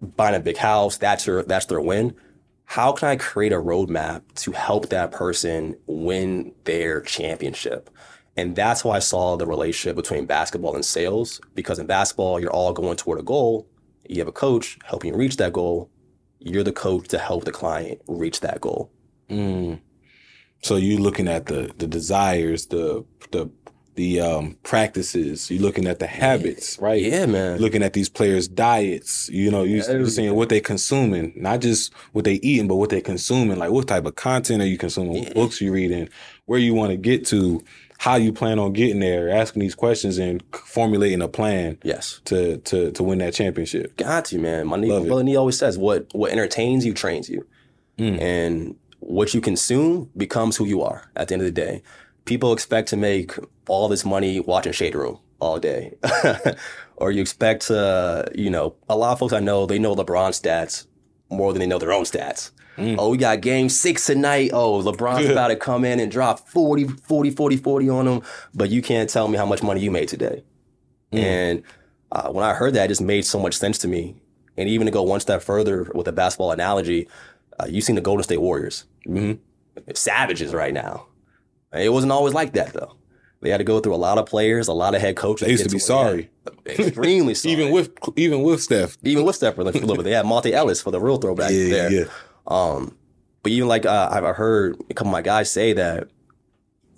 [0.02, 2.16] buying a big house, that's your that's their win.
[2.66, 7.90] How can I create a roadmap to help that person win their championship?
[8.38, 11.42] And that's why I saw the relationship between basketball and sales.
[11.56, 13.68] Because in basketball, you're all going toward a goal.
[14.08, 15.90] You have a coach helping you reach that goal.
[16.40, 18.92] You're the coach to help the client reach that goal.
[19.30, 19.82] Mm.
[20.62, 23.50] So you're looking at the the desires, the the
[23.96, 25.52] the um, practices.
[25.52, 27.02] You're looking at the habits, right?
[27.02, 27.60] Yeah, man.
[27.60, 29.30] looking at these players' diets.
[29.30, 30.08] You know, you- you're Everything.
[30.10, 33.58] seeing what they consuming, not just what they eating, but what they consuming.
[33.60, 35.24] Like what type of content are you consuming?
[35.26, 36.08] What books you reading?
[36.46, 37.62] Where you want to get to?
[37.98, 39.28] How you plan on getting there?
[39.30, 42.22] Asking these questions and formulating a plan yes.
[42.26, 43.98] to to to win that championship.
[43.98, 44.68] Got to, man.
[44.68, 45.08] My Neo, Love it.
[45.08, 47.46] brother Neo always says, "What what entertains you trains you,"
[47.98, 48.22] Mm.
[48.22, 51.12] and what you consume becomes who you are.
[51.16, 51.84] At the end of the day,
[52.26, 53.34] people expect to make
[53.68, 55.96] all this money watching Shade Room all day,
[56.98, 60.32] or you expect to, you know, a lot of folks I know they know LeBron
[60.32, 60.86] stats
[61.30, 62.52] more than they know their own stats.
[62.78, 62.96] Mm.
[62.98, 64.52] Oh, we got game six tonight.
[64.54, 68.22] Oh, LeBron's about to come in and drop 40, 40, 40, 40 on them,
[68.54, 70.44] but you can't tell me how much money you made today.
[71.12, 71.20] Mm.
[71.20, 71.64] And
[72.12, 74.16] uh, when I heard that, it just made so much sense to me.
[74.58, 77.08] And even to go one step further with a basketball analogy,
[77.60, 79.34] uh, you've seen the Golden State Warriors, hmm
[79.94, 81.06] savages right now.
[81.74, 82.96] It wasn't always like that though.
[83.42, 85.46] They had to go through a lot of players, a lot of head coaches.
[85.46, 86.30] They used get to be sorry,
[86.66, 87.54] extremely sorry.
[87.54, 88.98] even with even with Steph.
[89.04, 90.04] even with Steph for a little bit.
[90.04, 91.92] They had Monta Ellis for the real throwback Yeah, there.
[91.92, 92.04] yeah.
[92.48, 92.98] Um,
[93.44, 96.10] but even like uh, I've heard a couple of my guys say that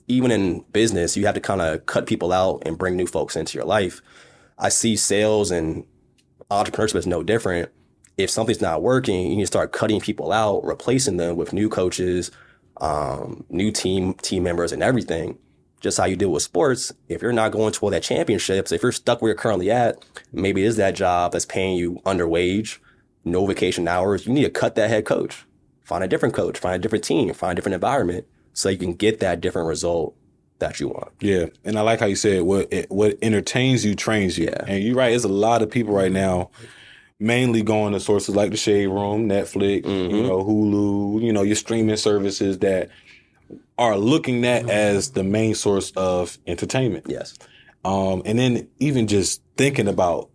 [0.07, 3.35] even in business, you have to kind of cut people out and bring new folks
[3.35, 4.01] into your life.
[4.57, 5.85] I see sales and
[6.49, 7.69] entrepreneurship is no different.
[8.23, 11.69] If something's not working, you need to start cutting people out, replacing them with new
[11.69, 12.31] coaches,
[12.77, 15.37] um, new team team members, and everything.
[15.79, 16.93] Just how you deal with sports.
[17.09, 20.63] If you're not going toward that championships, if you're stuck where you're currently at, maybe
[20.63, 22.79] it is that job that's paying you under wage,
[23.25, 24.27] no vacation hours.
[24.27, 25.43] You need to cut that head coach,
[25.83, 28.93] find a different coach, find a different team, find a different environment, so you can
[28.93, 30.15] get that different result
[30.59, 31.11] that you want.
[31.19, 34.45] Yeah, and I like how you said what it, what entertains you trains you.
[34.45, 34.63] Yeah.
[34.67, 35.09] And you're right.
[35.09, 36.51] There's a lot of people right now,
[37.21, 40.27] mainly going to sources like the Shade Room, Netflix, you Mhm.
[40.27, 42.89] know, Hulu, you know, your streaming services that
[43.77, 47.05] are looking at as the main source of entertainment.
[47.07, 47.35] Yes.
[47.85, 50.29] Um, and then even just thinking about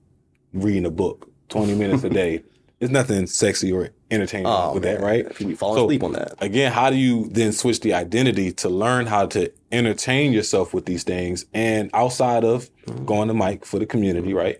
[0.52, 2.42] reading a book, 20 minutes a day,
[2.78, 4.96] there's nothing sexy or entertaining Oh, with man.
[4.96, 5.34] that, right?
[5.34, 6.34] People falling So- asleep on that.
[6.40, 10.84] again, how do you then switch the identity to learn how to entertain yourself with
[10.86, 11.46] these things?
[11.52, 12.70] And outside of
[13.04, 14.58] going to Mike for the community, right?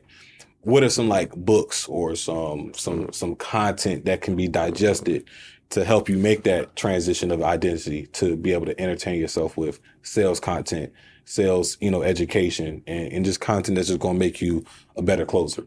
[0.67, 5.25] What are some like books or some some some content that can be digested
[5.71, 9.79] to help you make that transition of identity to be able to entertain yourself with
[10.03, 10.93] sales content,
[11.25, 14.65] sales, you know, education, and, and just content that's just going to make you
[14.97, 15.65] a better closer.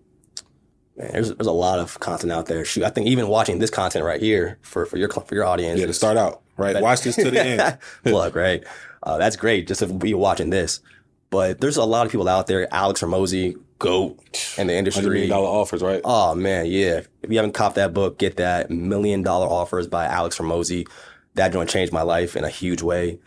[0.97, 2.65] Man, there's there's a lot of content out there.
[2.65, 5.79] Shoot, I think even watching this content right here for for your for your audience.
[5.79, 6.75] Yeah, to start out, right?
[6.81, 7.77] Watch this to the end.
[8.03, 8.65] Plug, right?
[9.01, 10.81] Uh, that's great just to be watching this.
[11.29, 12.67] But there's a lot of people out there.
[12.73, 14.19] Alex Hormozi, GOAT
[14.57, 15.03] in the industry.
[15.05, 16.01] million dollar offers, right?
[16.03, 17.01] Oh man, yeah.
[17.23, 20.87] If you haven't copped that book, get that Million Dollar Offers by Alex Hormozi.
[21.35, 23.19] That joint changed my life in a huge way.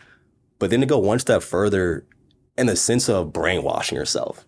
[0.59, 2.05] But then to go one step further
[2.57, 4.45] in the sense of brainwashing yourself.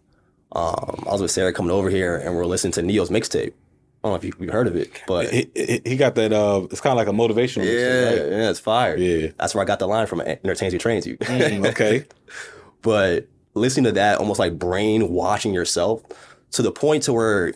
[0.51, 3.51] Um, I was with Sarah coming over here and we're listening to Neo's mixtape.
[3.51, 6.31] I don't know if you, you've heard of it, but He, he- he got that.
[6.31, 7.65] Uh, it's kind of like a motivational.
[7.65, 8.31] yeah, mixtape, right?
[8.31, 8.95] yeah, it's fire.
[8.97, 9.31] Yeah.
[9.39, 10.21] That's where I got the line from.
[10.21, 11.17] Entertains you, trains you.
[11.17, 12.05] Mm, okay.
[12.83, 16.03] but listening to that almost like brainwashing yourself
[16.51, 17.53] to the point to where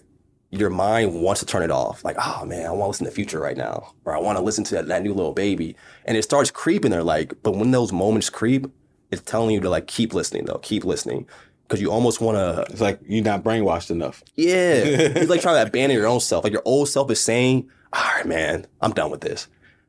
[0.51, 2.03] your mind wants to turn it off.
[2.03, 4.37] Like oh man i want to listen to the future right now or i want
[4.37, 5.75] to listen to that, that new little baby.
[6.05, 8.65] And it starts creeping there like but when those moments creep
[9.11, 11.27] it's telling you to like keep listening though keep listening
[11.67, 14.23] because you almost want to It's like you're not brainwashed enough.
[14.35, 14.73] yeah.
[15.19, 16.43] It's like trying to abandon your own self.
[16.43, 19.47] Like your old self is saying all right man i'm done with this.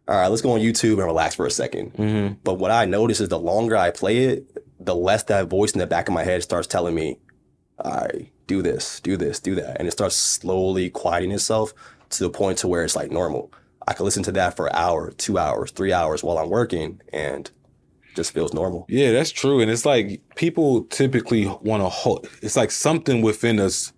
[0.09, 2.35] All right let's go on youtube and relax for a 2nd Mm-hmm.
[2.45, 5.79] but what I notice is the longer I play it, the less that voice in
[5.79, 7.19] the back of my head starts telling me,
[7.79, 9.77] all right, do this, do this, do that.
[9.79, 11.73] And it starts slowly quieting itself
[12.11, 13.53] to the point to where it's like normal.
[13.87, 17.01] I can listen to that for an hour, two hours, three hours while I'm working
[17.13, 17.51] and
[18.15, 18.87] just feels normal.
[18.89, 19.61] Yeah, that's true.
[19.61, 22.29] And it's like people typically want to hold.
[22.43, 23.93] It's like something within us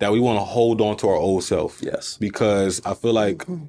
[0.00, 1.80] that we want to hold on to our old self.
[1.80, 2.16] Yes.
[2.18, 3.64] because I feel like mm-hmm.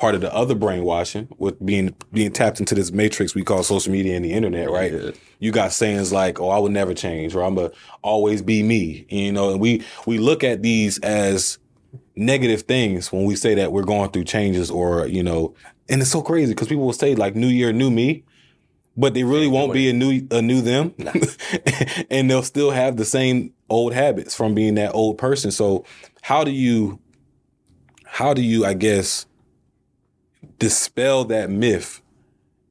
[0.00, 3.92] Part of the other brainwashing with being being tapped into this matrix we call social
[3.92, 4.92] media and the internet, right?
[4.92, 5.10] Yeah.
[5.38, 7.70] You got sayings like, "Oh, I would never change," or "I'm gonna
[8.02, 9.50] always be me," you know.
[9.50, 11.58] And we we look at these as
[12.16, 15.54] negative things when we say that we're going through changes, or you know,
[15.88, 18.24] and it's so crazy because people will say like "New Year, new me."
[18.96, 20.94] But they really won't be a new a new them,
[22.10, 25.50] and they'll still have the same old habits from being that old person.
[25.50, 25.84] So,
[26.22, 26.98] how do you
[28.04, 29.26] how do you, I guess,
[30.58, 32.00] dispel that myth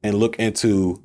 [0.02, 1.02] and look into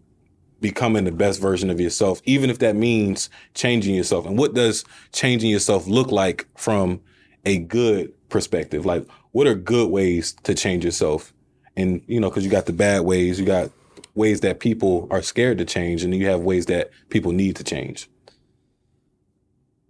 [0.62, 4.26] becoming the best version of yourself, even if that means changing yourself?
[4.26, 7.02] And what does changing yourself look like from
[7.46, 8.86] a good perspective?
[8.86, 11.34] Like, what are good ways to change yourself?
[11.78, 13.70] And, you know, because you got the bad ways, you got
[14.16, 17.64] ways that people are scared to change, and you have ways that people need to
[17.66, 18.10] change.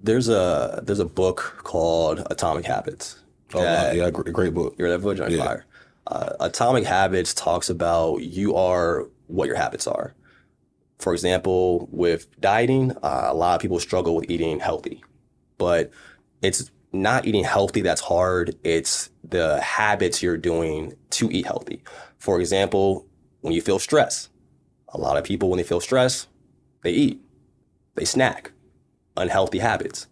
[0.02, 3.20] There's a there's a book called Atomic Habits.
[3.54, 4.76] Oh, that- yeah, great, great book.
[4.78, 5.46] You're that book, Johnny Yeah.
[5.46, 5.66] Fire.
[6.08, 10.14] Uh, Atomic Habits talks about you are what your habits are.
[11.00, 15.04] For example, with dieting, uh, a lot of people struggle with eating healthy,
[15.58, 15.92] but
[16.42, 18.56] it's not eating healthy that's hard.
[18.64, 21.84] It's the habits you're doing to eat healthy.
[22.18, 23.06] For example,
[23.42, 24.30] when you feel stress,
[24.90, 26.28] a lot of people, when they feel stress,
[26.84, 27.22] they eat,
[27.96, 28.52] they snack,
[29.18, 30.08] unhealthy habits.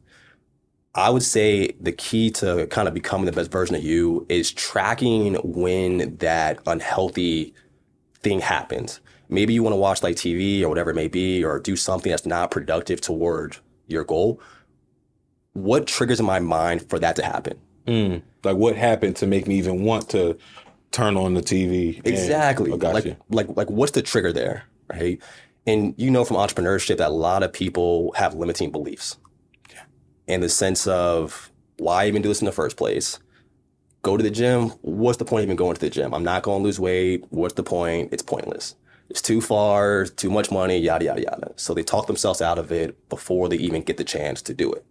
[0.96, 4.52] I would say the key to kind of becoming the best version of you is
[4.52, 7.54] tracking when that unhealthy
[8.22, 9.00] thing happens.
[9.28, 12.12] Maybe you want to watch like TV or whatever it may be, or do something
[12.12, 14.40] that's not productive toward your goal.
[15.54, 17.60] What triggers in my mind for that to happen?
[17.88, 18.22] Mm.
[18.44, 20.38] Like, what happened to make me even want to
[20.92, 21.98] turn on the TV?
[21.98, 22.72] and- Exactly.
[22.72, 23.16] I got like, you.
[23.30, 25.20] like, like, what's the trigger there, right?
[25.66, 29.18] And you know from entrepreneurship that a lot of people have limiting beliefs.
[30.28, 33.20] In the sense of why even do this in the first place?
[34.02, 34.70] Go to the gym.
[34.82, 36.14] What's the point of even going to the gym?
[36.14, 37.26] I'm not going to lose weight.
[37.30, 38.10] What's the point?
[38.12, 38.76] It's pointless.
[39.10, 41.52] It's too far, too much money, yada, yada, yada.
[41.56, 44.72] So they talk themselves out of it before they even get the chance to do
[44.72, 44.86] it.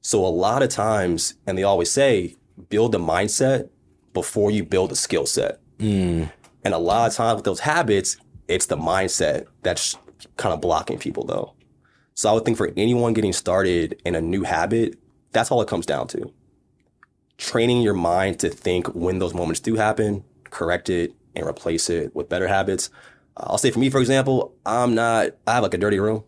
[0.00, 2.36] So a lot of times, and they always say,
[2.68, 3.68] build the mindset
[4.14, 5.60] before you build the skill set.
[5.78, 6.30] Mm.
[6.64, 8.16] And a lot of times with those habits,
[8.46, 9.96] it's the mindset that's
[10.36, 11.54] kind of blocking people though.
[12.18, 14.98] So I would think for anyone getting started in a new habit,
[15.30, 16.32] that's all it comes down to.
[17.36, 22.16] Training your mind to think when those moments do happen, correct it, and replace it
[22.16, 22.90] with better habits.
[23.36, 26.24] I'll say for me, for example, I'm not, I have like a dirty room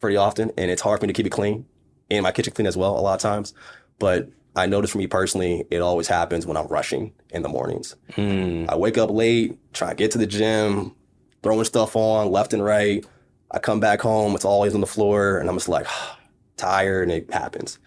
[0.00, 1.64] pretty often, and it's hard for me to keep it clean
[2.10, 3.54] and my kitchen clean as well a lot of times.
[4.00, 7.94] But I notice for me personally, it always happens when I'm rushing in the mornings.
[8.14, 8.68] Mm.
[8.68, 10.96] I wake up late, try to get to the gym,
[11.44, 13.06] throwing stuff on left and right.
[13.50, 15.86] I come back home, it's always on the floor, and I'm just like
[16.56, 17.78] tired, and it happens.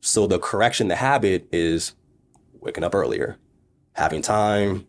[0.00, 1.94] So the correction, the habit is
[2.60, 3.36] waking up earlier,
[3.92, 4.86] having time,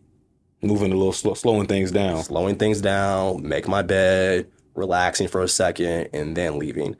[0.62, 2.22] Moving a little, slow, slowing things down.
[2.22, 6.96] slowing things down, make my bed, relaxing for a second, and then leaving.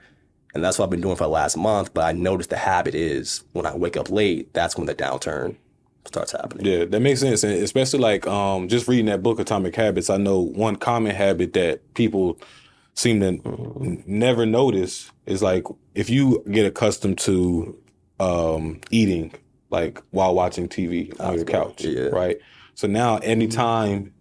[0.55, 1.93] And that's what I've been doing for the last month.
[1.93, 5.57] But I noticed the habit is when I wake up late, that's when the downturn
[6.07, 6.65] starts happening.
[6.65, 10.09] Yeah, that makes sense, and especially like um, just reading that book, Atomic Habits.
[10.09, 12.39] I know one common habit that people
[12.95, 15.65] seem to n- never notice is like
[15.95, 17.79] if you get accustomed to
[18.19, 19.33] um, eating
[19.71, 22.09] like while watching TV on your couch, Yeah.
[22.09, 22.39] right?
[22.75, 24.13] So now anytime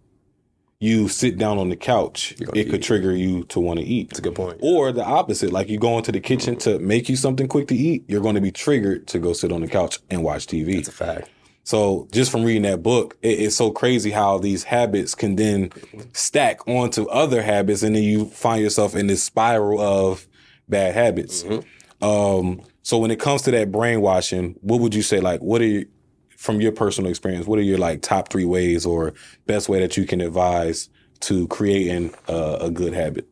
[0.78, 2.82] you sit down on the couch, it could eat.
[2.82, 4.08] trigger you to want to eat.
[4.08, 4.58] That's a good point.
[4.62, 7.74] Or the opposite, like you go into the kitchen to make you something quick to
[7.76, 10.76] eat, you're going to be triggered to go sit on the couch and watch TV.
[10.78, 11.28] It's a fact.
[11.62, 15.70] So just from reading that book, it, it's so crazy how these habits can then
[16.12, 20.26] stack onto other habits, and then you find yourself in this spiral of
[20.68, 21.42] bad habits.
[21.42, 22.04] Mm-hmm.
[22.04, 25.20] Um, so when it comes to that brainwashing, what would you say?
[25.20, 25.86] Like, what are you,
[26.36, 27.46] from your personal experience?
[27.46, 29.12] What are your like top three ways or
[29.46, 30.88] best way that you can advise
[31.20, 33.28] to creating a, a good habit?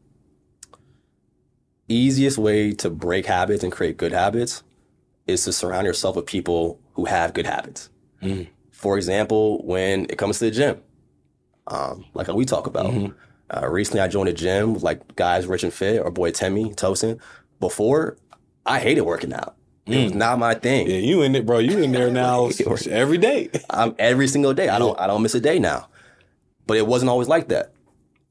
[1.89, 4.62] Easiest way to break habits and create good habits
[5.26, 7.89] is to surround yourself with people who have good habits.
[8.23, 8.49] Mm.
[8.73, 10.81] For example, when it comes to the gym,
[11.66, 12.93] um, like we talk about.
[12.93, 13.14] Mhm.
[13.51, 16.71] Uh, recently, I joined a gym with like guys rich and fit, or boy Temi
[16.75, 17.19] Tosin.
[17.61, 18.16] Before,
[18.66, 19.55] I hated working out.
[19.87, 20.87] It was not my thing.
[20.87, 21.59] Yeah, you in it, bro.
[21.59, 22.51] You in there now
[22.91, 23.49] every day.
[23.71, 24.69] I'm every single day.
[24.69, 25.89] I don't I don't miss a day now.
[26.66, 27.73] But it wasn't always like that.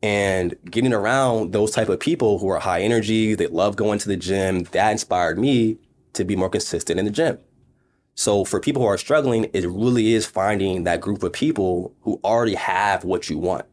[0.03, 4.07] And getting around those type of people who are high energy, they love going to
[4.07, 5.77] the gym, that inspired me
[6.13, 7.39] to be more consistent in the gym.
[8.17, 12.19] So for people who are struggling, it really is finding that group of people who
[12.23, 13.65] already have what you want.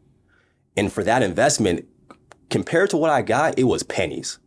[0.77, 1.87] And for that investment,
[2.51, 4.39] compared to what I got, it was pennies.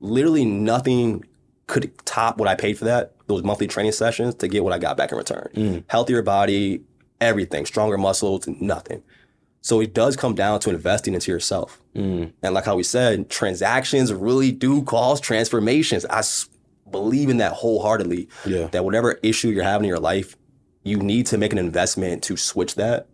[0.00, 1.26] Literally nothing
[1.66, 4.78] could top what I paid for that, those monthly training sessions to get what I
[4.78, 5.50] got back in return.
[5.54, 5.84] Mm.
[5.86, 6.80] Healthier body,
[7.20, 9.02] everything, stronger muscles, nothing.
[9.60, 11.78] So it does come down to investing into yourself.
[11.94, 12.32] Mm.
[12.42, 16.06] And like how we said, transactions really do cause transformations.
[16.06, 16.22] I
[16.92, 18.28] believe in that wholeheartedly.
[18.46, 18.66] Yeah.
[18.68, 20.36] That whatever issue you're having in your life,
[20.84, 23.08] you need to make an investment to switch that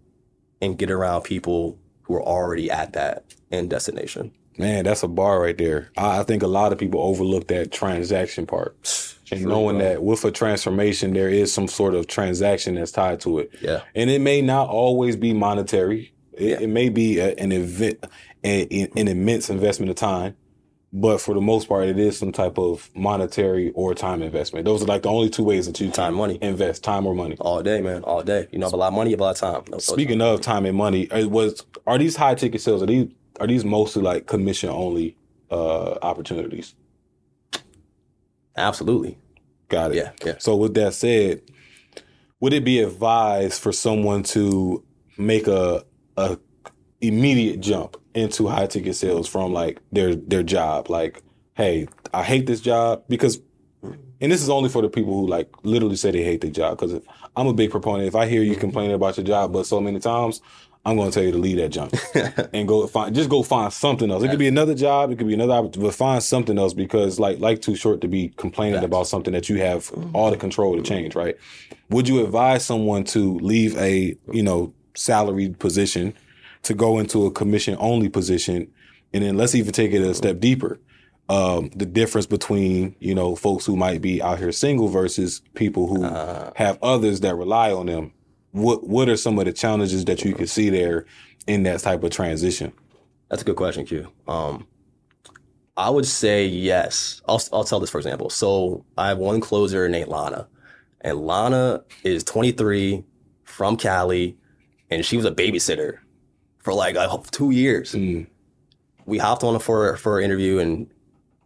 [0.60, 4.32] and get around people who are already at that end destination.
[4.56, 5.90] Man, that's a bar right there.
[5.96, 8.76] I, I think a lot of people overlook that transaction part.
[9.30, 9.88] And True, knowing bro.
[9.88, 13.54] that with a transformation, there is some sort of transaction that's tied to it.
[13.60, 13.82] Yeah.
[13.94, 16.12] And it may not always be monetary.
[16.32, 18.04] It, it may be a, an event,
[18.42, 18.66] an,
[18.96, 20.34] an immense investment of time.
[20.90, 24.64] But for the most part, it is some type of monetary or time investment.
[24.64, 26.38] Those are like the only two ways that you Time, money.
[26.40, 27.36] invest time or money.
[27.40, 28.02] All day, man.
[28.04, 28.48] All day.
[28.50, 29.64] You know, have a lot of money, a lot of time.
[29.68, 32.82] No- no Speaking of time and money, uh, was are these high ticket sales?
[32.82, 33.08] Are these
[33.38, 35.14] are these mostly like commission only
[35.50, 36.74] uh, opportunities?
[38.56, 39.18] Absolutely.
[39.68, 39.96] Got it.
[39.98, 40.34] Yeah, yeah.
[40.38, 41.42] So with that said,
[42.40, 44.82] would it be advised for someone to
[45.18, 45.84] make a
[46.16, 46.38] a
[47.00, 50.90] immediate jump into high ticket sales from like their their job?
[50.90, 51.22] Like,
[51.54, 53.40] hey, I hate this job because
[54.20, 56.78] and this is only for the people who like literally say they hate their job.
[56.78, 57.00] Because
[57.36, 58.08] I'm a big proponent.
[58.08, 58.60] If I hear you mm-hmm.
[58.60, 60.40] complaining about your job, but so many times,
[60.84, 61.94] I'm going to tell you to leave that jump
[62.54, 64.22] and go find just go find something else.
[64.22, 67.40] It could be another job, it could be another but find something else because like
[67.40, 70.16] like too short to be complaining about something that you have mm-hmm.
[70.16, 71.36] all the control to change, right?
[71.90, 76.14] Would you advise someone to leave a, you know, salaried position
[76.62, 78.70] to go into a commission only position
[79.12, 80.78] and then let's even take it a step deeper.
[81.28, 85.86] Um, the difference between, you know, folks who might be out here single versus people
[85.86, 86.02] who
[86.56, 88.12] have others that rely on them.
[88.52, 91.04] What what are some of the challenges that you could see there
[91.46, 92.72] in that type of transition?
[93.28, 94.10] That's a good question, Q.
[94.26, 94.66] Um,
[95.76, 97.20] I would say yes.
[97.28, 98.30] I'll, I'll tell this for example.
[98.30, 100.48] So I have one closer named Lana,
[101.02, 103.04] and Lana is 23
[103.44, 104.38] from Cali,
[104.88, 105.98] and she was a babysitter
[106.58, 107.92] for like uh, two years.
[107.92, 108.26] Mm.
[109.06, 110.90] We hopped on for for an interview, and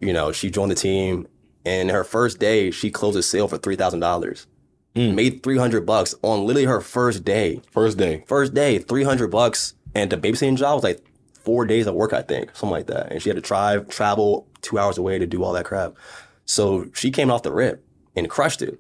[0.01, 1.29] you know she joined the team.
[1.65, 4.47] And her first day, she closed a sale for three thousand dollars.
[4.95, 5.15] Mm.
[5.15, 7.63] Made 300 bucks on literally her first day.
[7.71, 8.25] First day.
[8.27, 9.75] First day, 300 bucks.
[9.95, 11.03] And the babysitting job was like
[11.33, 13.11] four days of work, I think, something like that.
[13.11, 15.95] And she had to drive, travel two hours away to do all that crap.
[16.45, 17.85] So she came off the rip
[18.15, 18.79] and crushed it.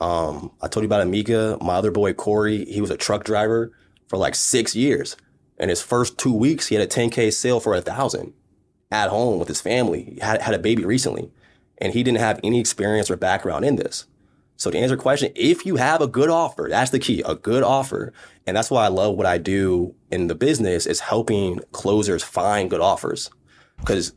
[0.00, 2.64] Um, I told you about Amika, my other boy Corey.
[2.64, 3.72] He was a truck driver
[4.08, 5.16] for like six years.
[5.60, 8.32] And his first two weeks, he had a 10K sale for a thousand
[8.90, 10.14] at home with his family.
[10.14, 11.30] He had, had a baby recently.
[11.78, 14.06] And he didn't have any experience or background in this.
[14.56, 17.34] So to answer your question, if you have a good offer, that's the key, a
[17.34, 18.12] good offer.
[18.46, 22.70] And that's why I love what I do in the business is helping closers find
[22.70, 23.30] good offers.
[23.78, 24.12] Because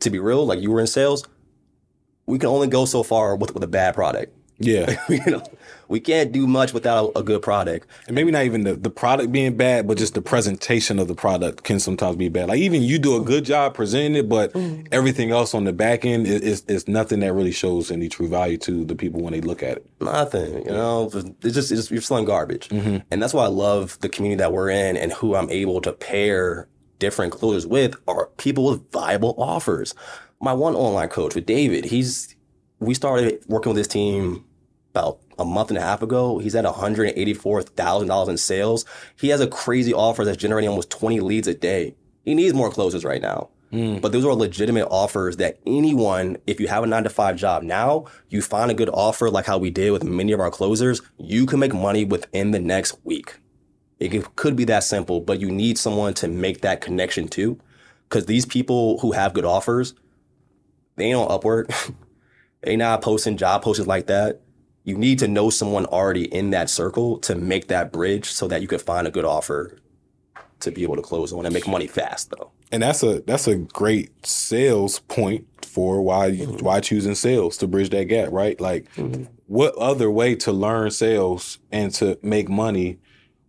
[0.00, 1.26] to be real, like you were in sales,
[2.26, 4.34] we can only go so far with, with a bad product.
[4.58, 5.02] Yeah.
[5.08, 5.42] you know,
[5.88, 7.86] we can't do much without a, good product.
[8.06, 11.14] And maybe not even the, the product being bad, but just the presentation of the
[11.14, 12.48] product can sometimes be bad.
[12.48, 14.86] Like even you do a good job presenting it, but mm-hmm.
[14.92, 18.28] everything else on the back end is, is, is nothing that really shows any true
[18.28, 19.86] value to the people when they look at it.
[20.00, 21.10] Nothing, you know.
[21.42, 22.98] It's just, it's you're selling garbage, mm-hmm.
[23.10, 25.92] and that's why I love the community that we're in and who I'm able to
[25.92, 26.68] pair
[26.98, 29.94] different closers with are people with viable offers.
[30.40, 32.34] My one online coach with David, he's
[32.80, 34.44] we started working with this team
[34.98, 36.38] about a month and a half ago.
[36.38, 38.84] He's at $184,000 in sales.
[39.18, 41.94] He has a crazy offer that's generating almost 20 leads a day.
[42.24, 43.50] He needs more closers right now.
[43.70, 43.98] Hmm.
[43.98, 47.62] But those are legitimate offers that anyone, if you have a nine to five job
[47.62, 51.02] now, you find a good offer like how we did with many of our closers,
[51.18, 53.38] you can make money within the next week.
[54.00, 57.58] It could- could be that simple, but you need someone to make that connection too.
[58.08, 59.92] Because these people who have good offers,
[60.96, 61.92] they ain't on Upwork.
[62.62, 64.40] they not posting job postings like that.
[64.88, 68.62] You need to know someone already in that circle to make that bridge so that
[68.62, 69.76] you can find a good offer
[70.60, 72.50] to be able to close on and make money fast though.
[72.72, 76.64] And that's a that's a great sales point for why you, mm-hmm.
[76.64, 78.58] why choosing sales to bridge that gap, right?
[78.58, 79.24] Like, mm-hmm.
[79.46, 82.98] what other way to learn sales and to make money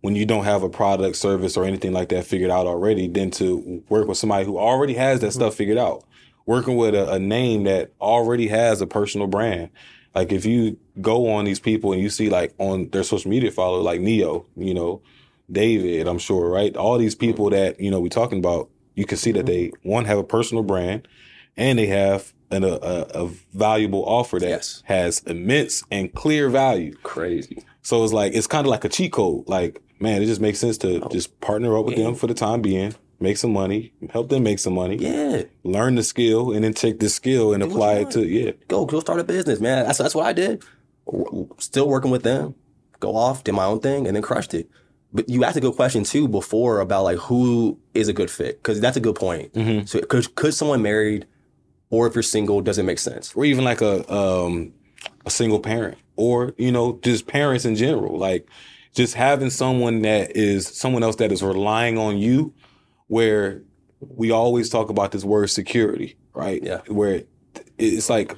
[0.02, 3.30] when you don't have a product, service, or anything like that figured out already than
[3.32, 5.40] to work with somebody who already has that mm-hmm.
[5.40, 6.04] stuff figured out?
[6.44, 9.70] Working with a, a name that already has a personal brand.
[10.14, 13.50] Like if you go on these people and you see like on their social media
[13.50, 15.02] follow like Neo, you know,
[15.50, 16.76] David, I'm sure, right?
[16.76, 17.54] All these people mm-hmm.
[17.54, 19.88] that, you know, we're talking about, you can see that they mm-hmm.
[19.88, 21.06] one have a personal brand
[21.56, 24.82] and they have an, a, a, valuable offer that Yes.
[24.86, 26.94] has immense and clear value.
[27.02, 27.64] Crazy.
[27.82, 29.48] So it's like it's kind of like a cheat code.
[29.48, 31.08] Like, man, it just makes sense to oh.
[31.10, 34.58] just partner up with them for the time being, make some money, help them make
[34.58, 35.42] some money, Yeah.
[35.62, 38.52] learn the skill, and then take the skill and what apply it to yeah.
[38.68, 39.84] Go go start a business, man.
[39.86, 40.62] That's that's what I did.
[41.58, 42.54] Still working with them.
[43.00, 44.68] Go off, did my own thing, and then crushed it.
[45.12, 48.62] But you asked a good question too before about like who is a good fit
[48.62, 49.52] because that's a good point.
[49.88, 51.26] So could could someone married
[51.90, 53.34] or if you're single doesn't make sense.
[53.34, 54.72] or even like a um
[55.26, 58.46] a single parent or you know just parents in general like
[58.94, 62.52] just having someone that is someone else that is relying on you
[63.10, 63.62] where
[64.00, 66.80] we always talk about this word security right Yeah.
[66.86, 67.24] where
[67.76, 68.36] it's like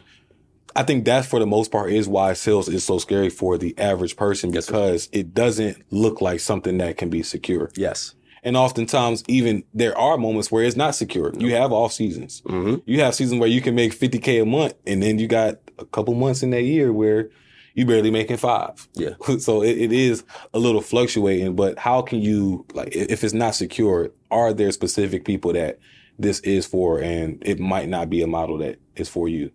[0.75, 3.79] I think that's for the most part is why sales is so scary for the
[3.79, 7.71] average person Yes, because it doesn't look like something that can be secure.
[7.77, 8.15] Yes.
[8.43, 11.31] And oftentimes, even there are moments where it's not secure.
[11.39, 12.43] You have off seasons.
[12.47, 15.57] hmm You have seasons where you can make 50K a month, and then you got
[15.79, 17.29] a couple months in that year where
[17.75, 18.89] you barely making five.
[18.95, 19.11] Yeah.
[19.39, 23.55] So it, it is a little fluctuating, but how can you, like, if it's not
[23.55, 25.79] secure, are there specific people that
[26.19, 29.51] this is for, and it might not be a model that is for you?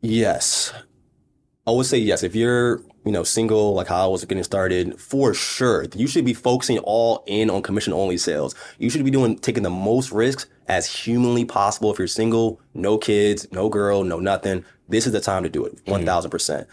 [0.00, 0.72] Yes.
[1.66, 2.22] I would say yes.
[2.22, 6.24] If you're, you know, single, like how I was getting started, for sure, you should
[6.24, 8.54] be focusing all in on commission only sales.
[8.78, 11.90] You should be doing taking the most risks as humanly possible.
[11.90, 15.64] If you're single, no kids, no girl, no nothing, this is the time to do
[15.66, 15.74] it.
[15.74, 15.90] Mm-hmm.
[15.90, 16.68] One thousand percent.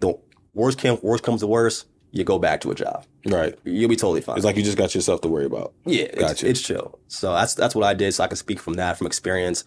[0.00, 0.12] The
[0.52, 3.06] worst can worst comes to worst, you go back to a job.
[3.24, 3.58] Right.
[3.64, 4.36] You'll be totally fine.
[4.36, 5.72] It's like you just got yourself to worry about.
[5.86, 6.48] Yeah, it's, Gotcha.
[6.50, 6.98] it's chill.
[7.08, 8.12] So that's that's what I did.
[8.12, 9.64] So I can speak from that, from experience.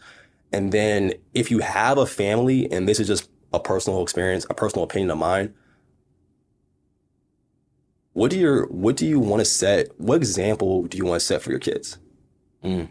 [0.53, 4.53] And then if you have a family, and this is just a personal experience, a
[4.53, 5.55] personal opinion of mine,
[8.13, 9.89] what do your what do you want to set?
[9.99, 11.97] What example do you want to set for your kids?
[12.63, 12.89] Mm.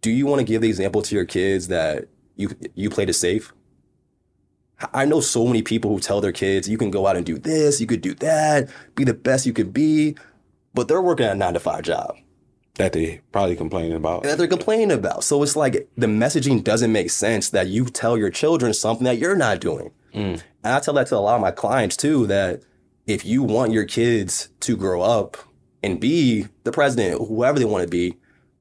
[0.00, 3.14] Do you want to give the example to your kids that you you played it
[3.14, 3.52] safe?
[4.94, 7.36] I know so many people who tell their kids, you can go out and do
[7.36, 10.14] this, you could do that, be the best you could be,
[10.72, 12.16] but they're working at a nine to five job
[12.74, 14.22] That they probably complaining about.
[14.22, 15.24] that they're complaining about.
[15.24, 19.18] So it's like the messaging doesn't make sense that you tell your children something that
[19.18, 19.90] you're not doing.
[20.14, 20.42] Mm.
[20.62, 22.62] And I tell that to a lot of my clients too that
[23.08, 25.38] if you want your kids to grow up
[25.82, 28.18] and be the president, whoever they want to be,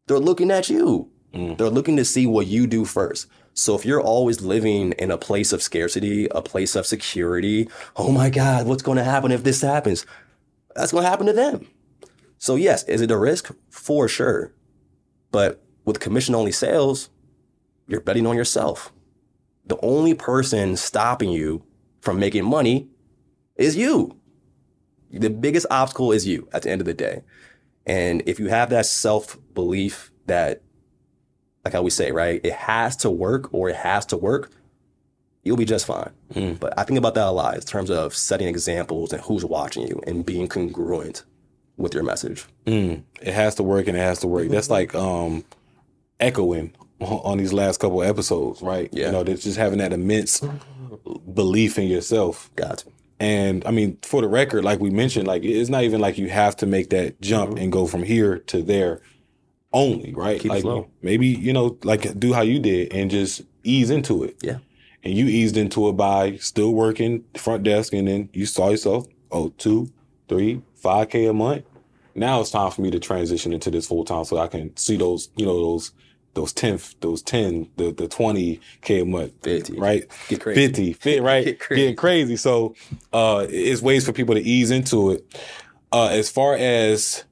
[0.07, 1.11] they're looking at you.
[1.33, 1.57] Mm.
[1.57, 3.27] They're looking to see what you do first.
[3.53, 8.09] So if you're always living in a place of scarcity, a place of security, oh
[8.13, 10.05] my God, what's going to happen if this happens?
[10.75, 11.67] That's going to happen to them.
[12.37, 13.53] So yes, is it a risk?
[13.69, 14.53] For sure.
[15.29, 17.09] But with commission only sales,
[17.85, 18.93] you're betting on yourself.
[19.65, 21.65] The only person stopping you
[21.99, 22.87] from making money
[23.57, 24.16] is you.
[25.11, 27.21] The biggest obstacle is you at the end of the day.
[27.85, 30.61] And if you have that self belief that,
[31.63, 34.51] like I always say, right, it has to work or it has to work,
[35.43, 36.11] you'll be just fine.
[36.33, 36.59] Mm.
[36.59, 39.87] But I think about that a lot in terms of setting examples and who's watching
[39.87, 41.23] you and being congruent
[41.77, 42.45] with your message.
[42.65, 44.49] Mm, it has to work and it has to work.
[44.49, 45.45] That's like um
[46.19, 48.89] echoing on, these last couple episodes, right?
[48.91, 49.07] Yeah.
[49.07, 50.41] You know, just having that immense
[51.31, 52.49] belief in yourself.
[52.55, 52.91] Got to.
[53.19, 56.29] And I mean, for the record, like we mentioned, like it's not even like you
[56.29, 57.63] have to make that jump mm-hmm.
[57.63, 59.01] and go from here to there
[59.73, 60.39] only, right?
[60.39, 60.87] Keep it like slow.
[61.01, 64.37] maybe, you know, like do how you did and just ease into it.
[64.41, 64.57] Yeah.
[65.03, 69.07] And you eased into it by still working front desk and then you saw yourself,
[69.31, 69.91] oh, two,
[70.27, 71.65] three, five K a month.
[72.13, 74.97] Now it's time for me to transition into this full time so I can see
[74.97, 75.91] those, you know, those
[76.37, 79.77] those 10, those 10, the, the 20 K a month, 50.
[79.77, 80.05] right?
[80.29, 80.67] Get crazy.
[80.67, 81.43] 50, fit, right?
[81.45, 81.81] Get crazy.
[81.81, 82.35] Getting crazy.
[82.37, 82.75] So
[83.11, 85.25] uh it's ways for people to ease into it.
[85.91, 87.23] Uh as far as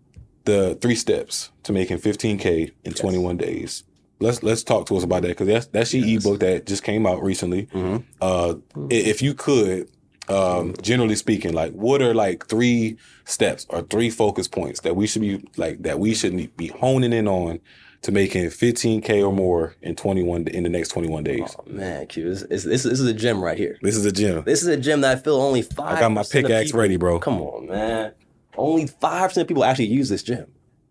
[0.46, 3.84] the three steps to making 15k in 21 days.
[4.20, 7.06] Let's let's talk to us about that because that's that's your ebook that just came
[7.06, 7.66] out recently.
[7.68, 7.98] Mm-hmm.
[8.22, 8.56] Uh,
[8.90, 9.90] i- if you could,
[10.30, 15.06] um, generally speaking, like what are like three steps or three focus points that we
[15.06, 17.60] should be like that we should be honing in on
[18.06, 21.56] to making 15k or more in 21 in the next 21 days.
[21.58, 23.80] Oh, man, Q, this, this, this, is a gym right here.
[23.82, 24.44] This is a gym.
[24.44, 25.98] This is a gym that I feel only five.
[25.98, 27.18] I got my pickaxe ready, bro.
[27.20, 28.14] Come on, man.
[28.56, 30.46] Only five percent of people actually use this gym,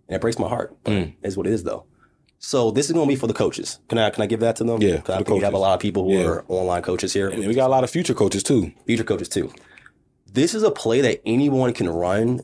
[0.08, 0.76] and it breaks my heart.
[0.84, 1.14] Mm.
[1.22, 1.86] Is what it is though.
[2.40, 3.78] So this is going to be for the coaches.
[3.88, 4.82] Can I can I give that to them?
[4.82, 6.26] Yeah, 'Cause for I think we have a lot of people who Yeah.
[6.26, 8.72] are online coaches here, And we got a lot of future coaches too.
[8.86, 9.52] future coaches too.
[10.32, 12.40] This is a play that anyone can run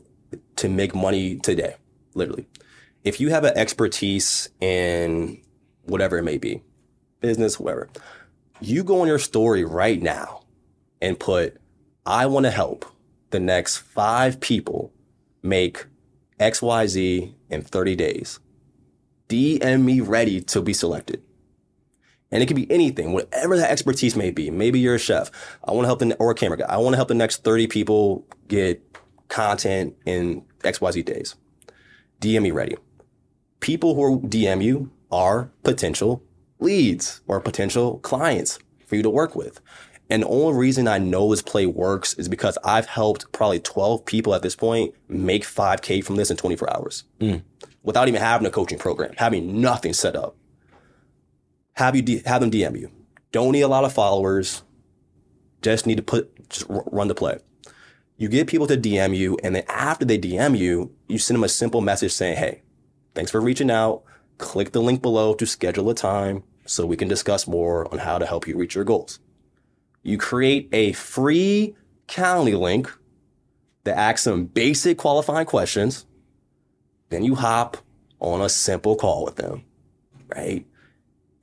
[0.55, 1.75] to make money today.
[2.15, 2.47] Literally,
[3.03, 5.41] if you have an expertise in
[5.83, 6.61] whatever it may be,
[7.19, 7.89] business, whatever,
[8.59, 10.43] you go on your story right now
[11.01, 11.57] and put,
[12.05, 12.85] I want to help
[13.31, 14.93] the next five people
[15.41, 15.85] make
[16.39, 18.39] XYZ in 30 days.
[19.29, 21.23] DM me ready to be selected.
[22.31, 24.49] And it can be anything, whatever that expertise may be.
[24.49, 25.31] Maybe you're a chef.
[25.63, 26.65] I want to help the, or a camera guy.
[26.65, 28.81] I want to help the next 30 people get
[29.27, 31.35] content in XYZ days.
[32.21, 32.77] DM me ready.
[33.61, 36.23] People who DM you are potential
[36.59, 39.61] leads or potential clients for you to work with.
[40.09, 44.05] And the only reason I know this play works is because I've helped probably 12
[44.05, 47.37] people at this point make 5K from this in 24 hours hmm.
[47.83, 50.35] without even having a coaching program, having nothing set up.
[51.73, 52.91] Have you D- have them DM you.
[53.31, 54.63] Don't need a lot of followers.
[55.61, 57.37] Just need to put just r- run the play.
[58.17, 61.43] You get people to DM you, and then after they DM you, you send them
[61.43, 62.63] a simple message saying, "Hey,
[63.13, 64.03] thanks for reaching out.
[64.37, 68.17] Click the link below to schedule a time so we can discuss more on how
[68.17, 69.19] to help you reach your goals."
[70.03, 71.75] You create a free
[72.11, 72.91] Calendly link
[73.85, 76.05] that asks some basic qualifying questions.
[77.09, 77.77] Then you hop
[78.19, 79.63] on a simple call with them,
[80.35, 80.65] right?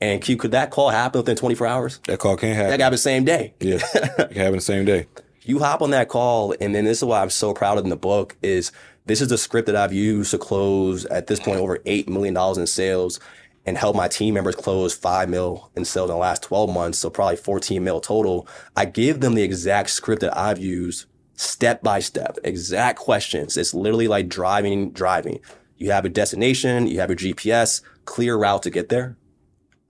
[0.01, 2.01] And Q, could that call happen within 24 hours?
[2.07, 2.71] That call can't happen.
[2.71, 2.93] That happen.
[2.93, 3.55] the same day.
[3.61, 5.07] Yeah, it can happen the same day.
[5.45, 7.89] You hop on that call, and then this is why I'm so proud of in
[7.89, 8.71] the book is
[9.09, 12.35] this is the script that I've used to close at this point over eight million
[12.35, 13.19] dollars in sales
[13.65, 16.99] and help my team members close five mil in sales in the last 12 months,
[16.99, 18.47] so probably 14 mil total.
[18.77, 23.57] I give them the exact script that I've used step by step, exact questions.
[23.57, 25.41] It's literally like driving, driving.
[25.77, 29.17] You have a destination, you have your GPS, clear route to get there.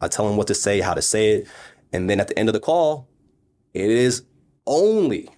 [0.00, 1.48] I tell them what to say, how to say it.
[1.92, 3.08] And then at the end of the call,
[3.74, 4.22] it is
[4.66, 5.28] only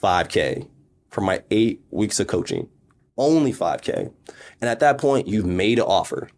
[0.00, 0.68] 5K
[1.10, 2.68] for my eight weeks of coaching.
[3.16, 4.12] Only 5K.
[4.60, 6.28] And at that point, you've made an offer.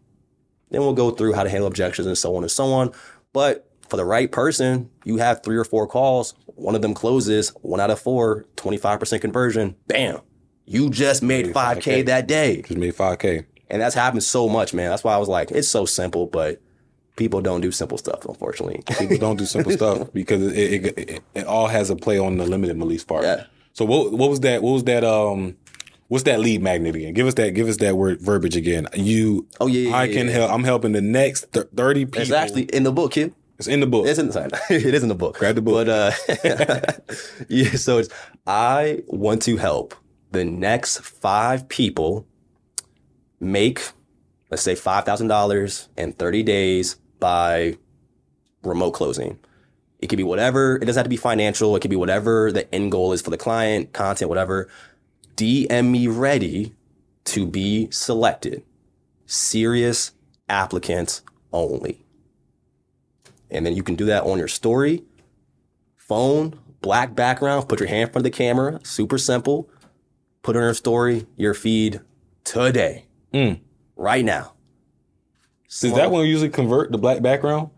[0.69, 2.91] Then we'll go through how to handle objections and so on and so on.
[3.33, 6.33] But for the right person, you have three or four calls.
[6.45, 9.75] One of them closes, one out of four, 25% conversion.
[9.87, 10.19] Bam.
[10.65, 12.61] You just made 5K that day.
[12.63, 13.45] Just made 5K.
[13.69, 14.89] And that's happened so much, man.
[14.89, 16.61] That's why I was like, it's so simple, but
[17.15, 18.83] people don't do simple stuff, unfortunately.
[18.99, 22.37] People don't do simple stuff because it, it, it, it all has a play on
[22.37, 23.23] the limited release part.
[23.23, 23.45] Yeah.
[23.73, 24.63] So what what was that?
[24.63, 25.03] What was that?
[25.03, 25.55] Um,
[26.07, 27.13] what's that lead magnet again?
[27.13, 27.51] Give us that.
[27.51, 28.87] Give us that word verbiage again.
[28.93, 29.47] You.
[29.59, 30.33] Oh, yeah, yeah, I can yeah.
[30.33, 30.51] help.
[30.51, 32.21] I'm helping the next th- thirty people.
[32.21, 33.33] It's actually in the book, kid.
[33.57, 34.07] it's in the book.
[34.07, 35.37] It's in sorry, it is in the book.
[35.37, 35.87] Grab the book.
[35.87, 36.91] But uh
[37.49, 38.09] yeah, so it's
[38.45, 39.95] I want to help
[40.31, 42.27] the next five people
[43.39, 43.81] make
[44.49, 47.77] let's say five thousand dollars in 30 days by
[48.63, 49.39] remote closing.
[49.99, 52.73] It could be whatever, it doesn't have to be financial, it could be whatever the
[52.73, 54.69] end goal is for the client, content, whatever.
[55.37, 56.73] DM me ready
[57.25, 58.63] to be selected.
[59.27, 60.11] Serious
[60.49, 61.21] applicants
[61.53, 62.03] only.
[63.51, 65.03] And then you can do that on your story,
[65.95, 69.69] phone, black background, put your hand in front of the camera, super simple.
[70.41, 72.01] Put it on your story, your feed
[72.43, 73.59] today, Mm.
[73.95, 74.53] right now.
[75.69, 77.69] Does that one usually convert the black background?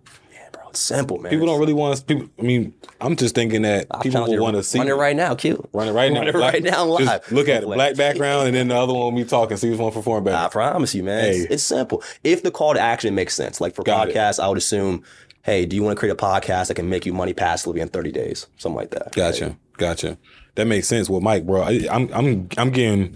[0.69, 1.29] Yeah, it's simple, man.
[1.29, 2.03] People don't really want to.
[2.03, 2.29] People.
[2.39, 4.79] I mean, I'm just thinking that I'll people will want to see.
[4.79, 5.67] Run it right now, Q.
[5.73, 6.19] Run it right now.
[6.19, 7.31] Run it right now just live.
[7.31, 7.65] Look at it.
[7.65, 9.57] Black background, and then the other one be talking.
[9.57, 10.37] See which one perform better.
[10.37, 11.25] I promise you, man.
[11.25, 11.47] It's, Hey.
[11.55, 12.03] it's simple.
[12.23, 14.15] If the call to action makes sense, like for Got it.
[14.15, 15.03] podcasts, I would assume,
[15.43, 17.89] hey, do you want to create a podcast that can make you money passively in
[17.89, 18.47] 30 days?
[18.57, 19.13] Something like that.
[19.13, 20.17] Gotcha, gotcha.
[20.55, 21.09] That makes sense.
[21.09, 23.15] Well, Mike, bro, I, I'm I'm I'm getting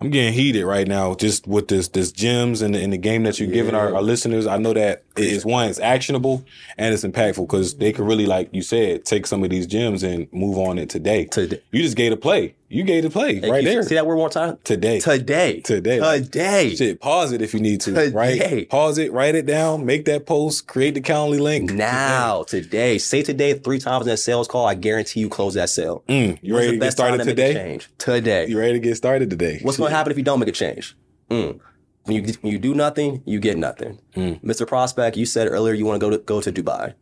[0.00, 3.24] I'm getting heated right now just with this this gems and the, and the game
[3.24, 4.46] that you're giving our, our listeners.
[4.46, 6.44] I know that it is one, it's actionable
[6.76, 10.02] and it's impactful because they can really, like you said, take some of these gems
[10.02, 11.24] and move on it today.
[11.26, 11.62] Today.
[11.70, 12.54] You just gave a play.
[12.70, 14.58] You gave a play Hey, right there See that word one more time?
[14.62, 15.00] today.
[15.00, 15.60] Today.
[15.60, 16.00] Today.
[16.20, 16.74] Today.
[16.76, 17.94] Shit, pause it if you need to.
[17.94, 18.10] Today.
[18.10, 18.68] Right?
[18.68, 21.72] Pause it, write it down, make that post, create the Calendly link.
[21.72, 22.98] Now, today.
[22.98, 24.66] Say today three times in that sales call.
[24.66, 26.04] I guarantee you close that sale.
[26.08, 27.54] Mm, you When's ready to get started to today?
[27.54, 27.88] change?
[27.96, 28.46] Today.
[28.48, 29.60] You ready to get started today?
[29.62, 30.94] What's going to happen if you don't make a change?
[31.30, 31.60] Mm.
[32.08, 34.00] When you when you do nothing, you get nothing.
[34.16, 34.42] Mm.
[34.42, 34.66] Mr.
[34.66, 36.94] Prospect, you said earlier you want to go to go to Dubai.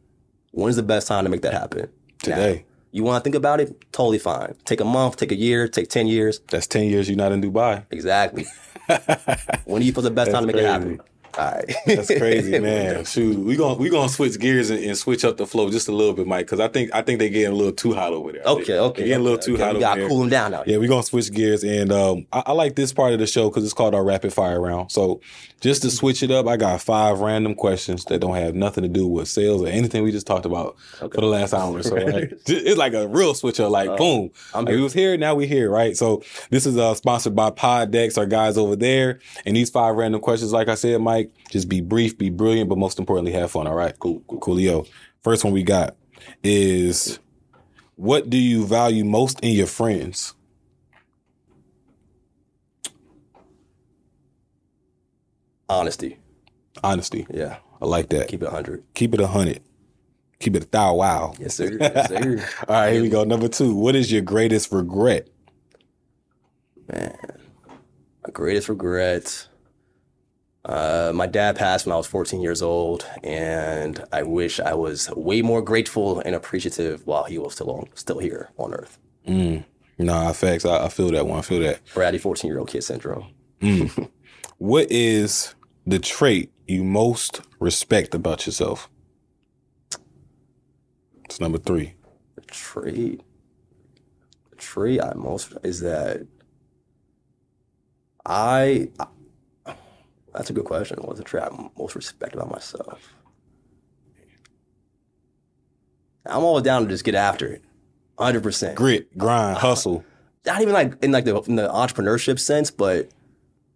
[0.51, 1.83] When's the best time to make that happen?
[2.27, 2.35] Now.
[2.35, 2.65] Today.
[2.91, 3.93] You want to think about it?
[3.93, 4.55] Totally fine.
[4.65, 6.41] Take a month, take a year, take ten years.
[6.49, 7.85] That's 10 years you're not in Dubai.
[7.91, 8.47] Exactly.
[9.65, 11.01] when do you feel the best That's time to make it happen?
[11.39, 11.74] All right.
[11.87, 13.05] That's crazy, man.
[13.05, 15.93] Shoot, we gonna we gonna switch gears and, and switch up the flow just a
[15.93, 18.32] little bit, Mike, because I think I think they're getting a little too hot over
[18.32, 18.43] there.
[18.43, 19.01] Okay, okay.
[19.03, 19.62] They're getting a little too okay.
[19.64, 22.45] hot We gotta cool them down out Yeah, we're gonna switch gears, and um, I,
[22.47, 24.91] I like this part of the show because it's called our rapid fire round.
[24.93, 25.20] So,
[25.61, 28.89] just to switch it up, I got five random questions that don't have nothing to
[28.89, 31.14] do with sales or anything we just talked about Okay.
[31.14, 31.78] for the last hour.
[31.78, 32.30] or So, right?
[32.47, 33.68] it's like a real switcher.
[33.68, 35.97] Like, Uh, boom, I'm like, we was here, now we here, right?
[35.97, 39.20] So, this is uh, sponsored by Poddex, our guys over there.
[39.45, 42.79] And these five random questions, like I said, Mike, just be brief, be brilliant, but
[42.79, 43.66] most importantly, have fun.
[43.66, 44.89] All right, cool, cool, coolio.
[45.22, 45.97] First one we got
[46.43, 47.18] is,
[47.97, 50.35] what do you value most in your friends?
[55.68, 56.18] Honesty.
[56.83, 57.27] Honesty.
[57.31, 57.57] Yeah.
[57.81, 58.29] I like that.
[58.29, 58.85] Keep it 100.
[58.95, 59.61] Keep it a hundred.
[60.39, 61.35] Keep it a thou wow.
[61.39, 61.77] Yes, sir.
[61.81, 62.49] Yes, sir.
[62.68, 63.24] All right, here we go.
[63.24, 63.74] Number two.
[63.74, 65.29] What is your greatest regret?
[66.93, 67.16] Man,
[68.24, 69.49] my greatest regret.
[70.67, 75.09] Uh, my dad passed when I was 14 years old, and I wish I was
[75.11, 78.99] way more grateful and appreciative while he was still on, still here on Earth.
[79.29, 79.64] Mm.
[79.99, 80.64] Nah, facts.
[80.64, 81.39] I, I feel that one.
[81.39, 81.81] I feel that.
[81.95, 83.29] Bradley, 14 year old kid syndrome.
[83.61, 84.11] Mm.
[84.59, 85.55] what is
[85.87, 88.91] the trait you most respect about yourself?
[91.27, 91.95] It's number three.
[92.35, 93.23] The trait,
[94.51, 96.27] the trait I most is that
[98.25, 98.89] I.
[100.37, 100.99] That's a good question.
[101.01, 103.14] What's the trait I most respect about myself?
[106.26, 107.62] I'm always down to just get after it,
[108.18, 108.76] hundred percent.
[108.76, 110.05] Grit, grind, hustle.
[110.45, 113.09] Not even like in like the in the entrepreneurship sense, but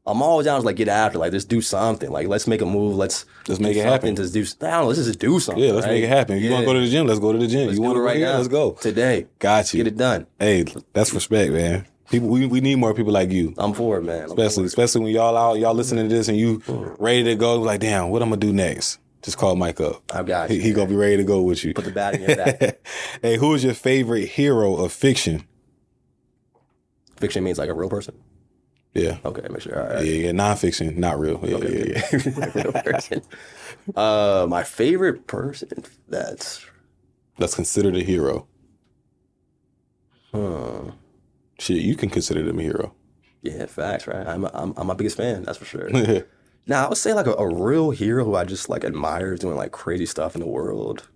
[0.06, 2.10] I'm always down to like get after, like just do something.
[2.10, 2.96] Like let's make a move.
[2.96, 4.14] Let's Let's make it happen.
[4.16, 4.40] Just do.
[4.66, 4.86] I don't know.
[4.88, 5.64] Let's just do something.
[5.64, 5.94] Yeah, let's right?
[5.94, 6.38] make it happen.
[6.38, 7.06] You want to go to the gym?
[7.06, 7.66] Let's go to the gym.
[7.68, 8.26] Let's you want it to right here?
[8.26, 8.36] now.
[8.36, 8.72] Let's go.
[8.72, 9.28] today.
[9.38, 9.78] Got you.
[9.78, 10.26] Get it done.
[10.38, 11.86] Hey, that's respect, man.
[12.10, 13.54] People, we, we need more people like you.
[13.56, 14.24] I'm for it, man.
[14.24, 14.66] I'm Especially, it.
[14.66, 16.60] especially when y'all out, y'all listening to this and you
[16.98, 17.56] ready to go.
[17.60, 18.98] Like, damn, what I'm gonna do next?
[19.22, 20.02] Just call Mike up.
[20.12, 20.62] I've got He, you.
[20.62, 21.72] he gonna be ready to go with you.
[21.74, 22.80] Put the bat in your back.
[23.22, 25.44] hey, who is your favorite hero of fiction?
[27.16, 28.14] Fiction means like a real person.
[28.92, 29.78] Yeah, Okay, make sure.
[29.80, 30.04] All yeah, right.
[30.04, 30.30] yeah.
[30.32, 31.38] Nonfiction, not real.
[31.44, 31.90] Yeah, Okay.
[31.94, 32.50] yeah, yeah.
[32.64, 33.22] real person.
[33.94, 35.68] Uh, my favorite person.
[36.08, 36.66] That's.
[37.38, 38.48] That's considered a hero.
[40.34, 40.90] Hmm.
[41.60, 42.94] Shit, you can consider them a hero.
[43.42, 44.26] Yeah, facts, right?
[44.26, 45.44] I'm, I'm I'm my biggest fan.
[45.44, 45.90] That's for sure.
[46.66, 49.56] Now, I would say like a, a real hero who I just like admire doing
[49.56, 51.08] like crazy stuff in the world.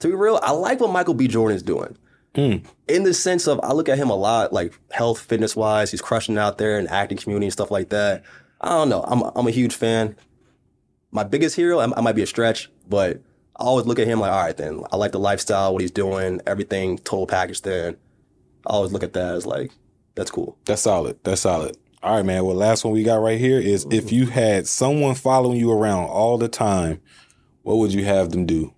[0.00, 1.28] To be real, I like what Michael B.
[1.28, 1.96] Jordan is doing.
[2.34, 2.66] Mm.
[2.88, 5.90] In the sense of, I look at him a lot, like health, fitness wise.
[5.90, 8.24] He's crushing out there in acting community and stuff like that.
[8.60, 9.04] I don't know.
[9.06, 10.16] I'm I'm a huge fan.
[11.12, 13.20] My biggest hero, I, I might be a stretch, but
[13.58, 15.90] I always look at him like, all right, then I like the lifestyle, what he's
[15.90, 17.62] doing, everything, total package.
[17.62, 17.96] Then
[18.66, 19.72] I always look at that as like,
[20.14, 20.58] that's cool.
[20.66, 21.18] That's solid.
[21.24, 21.76] That's solid.
[22.02, 22.44] All right, man.
[22.44, 26.04] Well, last one we got right here is if you had someone following you around
[26.04, 27.00] all the time,
[27.62, 28.72] what would you have them do?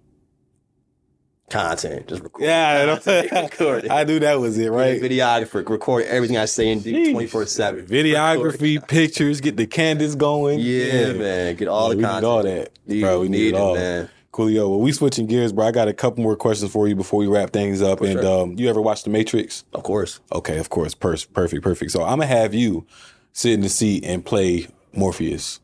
[1.51, 2.45] Content, just record.
[2.45, 3.91] Yeah, content, record it.
[3.91, 5.01] I knew that was it, right?
[5.01, 7.87] Videographer, record everything I say and do 24 7.
[7.87, 10.61] Videography, pictures, get the candidates going.
[10.61, 11.57] Yeah, man.
[11.57, 12.23] Get all Yeah, the we content.
[12.23, 13.21] need all that, Need, bro.
[13.21, 13.75] We need, it all.
[13.75, 14.11] man.
[14.39, 14.71] Coolio.
[14.71, 15.67] Well, we switching gears, bro.
[15.67, 18.01] I got a couple more questions for you before we wrap things up.
[18.01, 18.43] and sure.
[18.43, 19.65] um, you ever watch The Matrix?
[19.73, 20.21] Of course.
[20.33, 20.95] Okay, of course.
[20.95, 21.91] Per- perfect, perfect.
[21.91, 22.87] So I'm gonna have you
[23.33, 25.61] sit in the seat and play Morpheus,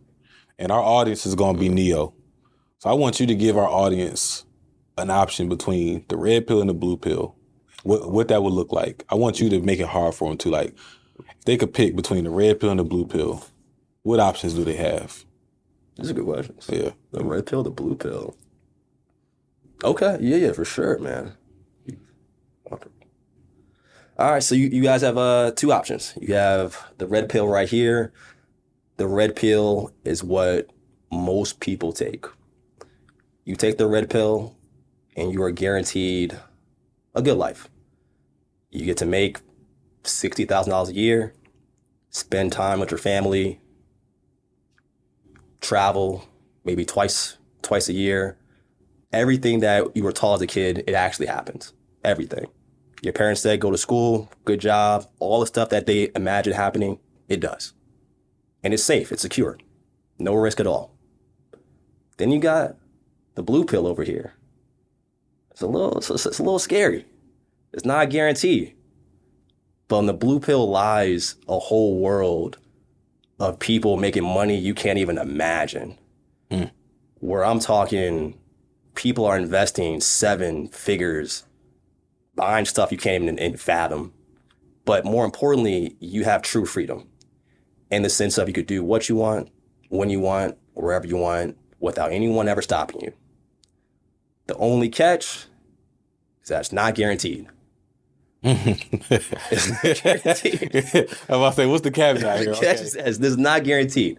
[0.59, 2.15] and our audience is gonna be Neo.
[2.79, 4.45] So I want you to give our audience
[4.99, 7.37] an option between the red pill and the blue pill.
[7.85, 9.05] What what that would look like.
[9.09, 10.75] I want you to make it hard for them to like.
[11.21, 13.45] If they could pick between the red pill and the blue pill,
[14.03, 15.25] what options do they have?
[15.97, 16.69] These are good questions.
[16.73, 16.91] Yeah.
[17.13, 18.37] The red pill, the blue pill.
[19.83, 20.19] Okay.
[20.21, 21.35] Yeah, yeah, for sure, man.
[24.17, 24.43] All right.
[24.43, 26.17] So you, you guys have uh, two options.
[26.21, 28.13] You have the red pill right here.
[28.97, 30.71] The red pill is what
[31.11, 32.27] most people take.
[33.45, 34.57] You take the red pill
[35.17, 36.39] and you are guaranteed
[37.15, 37.69] a good life.
[38.71, 39.41] You get to make
[40.05, 41.35] $60,000 a year,
[42.11, 43.61] spend time with your family,
[45.61, 46.29] travel
[46.65, 48.37] maybe twice twice a year.
[49.15, 51.73] Everything that you were taught as a kid, it actually happens.
[52.03, 52.47] Everything.
[53.01, 56.99] Your parents said go to school, good job, all the stuff that they imagine happening,
[57.29, 57.75] it does.
[58.65, 59.57] And it's safe, it's secure.
[60.19, 60.97] No risk at all.
[62.17, 62.77] Then you got
[63.37, 64.35] the blue pill over here.
[65.53, 67.07] It's a little it's, it's a little scary.
[67.73, 68.75] It's not a guarantee.
[69.87, 72.59] But in the blue pill lies a whole world
[73.39, 75.99] of people making money you can't even imagine.
[76.51, 76.73] Mm.
[77.21, 78.41] Where I'm talking,
[78.95, 81.45] people are investing seven figures
[82.35, 84.13] buying stuff you can't even, fathom.
[84.85, 87.09] But more importantly, you have true freedom
[87.91, 89.51] in the sense of you could do what you want,
[89.89, 93.13] when you want, wherever you want, without anyone ever stopping you.
[94.47, 95.47] The only catch
[96.43, 97.47] is that it's not guaranteed.
[98.45, 98.77] I'm about
[100.29, 102.51] to say, what's the caveat here?
[102.55, 102.85] The catch Okay.
[102.89, 104.19] says this is not guaranteed.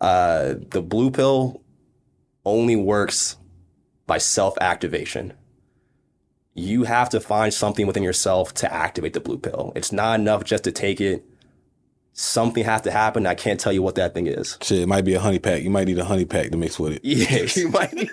[0.00, 1.60] Uh, the blue pill
[2.44, 3.36] only works
[4.08, 5.34] by self activation.
[6.54, 9.72] You have to find something within yourself to activate the blue pill.
[9.76, 11.24] It's not enough just to take it.
[12.14, 13.26] Something has to happen.
[13.26, 14.58] I can't tell you what that thing is.
[14.60, 15.62] Shit, it might be a honey pack.
[15.62, 17.04] You might need a honey pack to mix with it.
[17.04, 18.10] Yeah, you might need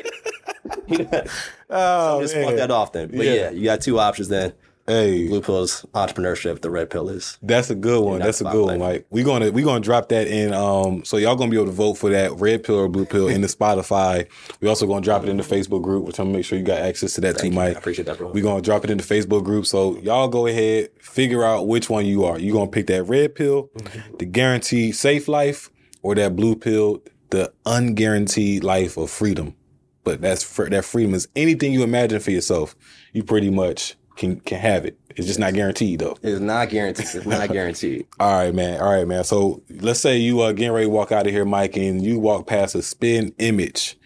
[1.71, 3.07] Oh, just fuck that off then.
[3.07, 3.33] But Yeah.
[3.33, 3.49] yeah.
[3.49, 4.53] you got two options then.
[4.87, 6.61] Hey, Blue pill is entrepreneurship.
[6.61, 8.19] The red pill is That's a good one.
[8.19, 8.77] That's a good one.
[8.77, 9.07] Mike.
[9.09, 10.53] We're gonna we're gonna drop that in.
[10.53, 13.27] Um, so y'all gonna be able to vote for that red pill or blue pill
[13.27, 14.27] in the Spotify.
[14.61, 16.63] We also gonna drop it in the Facebook group, which I'm gonna make sure you
[16.63, 17.77] got access to that too, I Mike.
[17.77, 18.29] appreciate that, bro.
[18.29, 19.65] We're gonna drop it in the Facebook group.
[19.65, 22.37] So y'all go ahead, figure out which one you are.
[22.37, 23.71] You gonna pick that red pill,
[24.19, 25.71] the guaranteed safe life,
[26.03, 27.01] or that blue pill,
[27.31, 29.55] the unguaranteed life of freedom.
[30.03, 32.75] But that's that freedom is anything you imagine for yourself.
[33.13, 34.97] You pretty much can can have it.
[35.15, 36.17] It's just not guaranteed though.
[36.21, 37.07] It's not guaranteed.
[37.13, 38.07] It's not guaranteed.
[38.19, 38.81] All right, man.
[38.81, 39.23] All right, man.
[39.23, 42.19] So let's say you uh getting ready to walk out of here, Mike, and you
[42.19, 43.97] walk past a spin image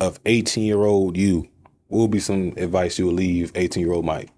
[0.00, 1.48] of 18 year old you.
[1.88, 4.30] What would be some advice you would leave 18 year old Mike?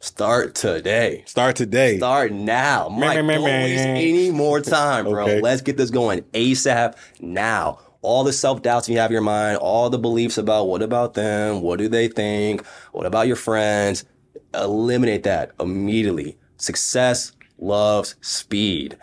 [0.00, 1.24] Start today.
[1.26, 1.96] Start today.
[1.98, 2.88] Start now.
[2.88, 3.64] Mike, meh, don't meh.
[3.64, 5.24] waste any more time, bro.
[5.24, 5.40] Okay.
[5.40, 7.80] Let's get this going ASAP now.
[8.08, 11.12] All the self doubts you have in your mind, all the beliefs about what about
[11.12, 14.06] them, what do they think, what about your friends,
[14.54, 16.38] eliminate that immediately.
[16.56, 18.96] Success loves speed.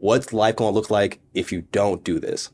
[0.00, 2.50] What's life going to look like if you don't do this?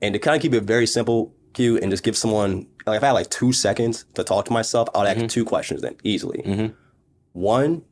[0.00, 3.02] And to kind of keep it very simple, Q, and just give someone, like if
[3.02, 5.96] I had like two seconds to talk to myself, I would ask two questions then
[6.04, 6.42] easily.
[6.46, 6.72] Mhm.
[7.32, 7.82] One,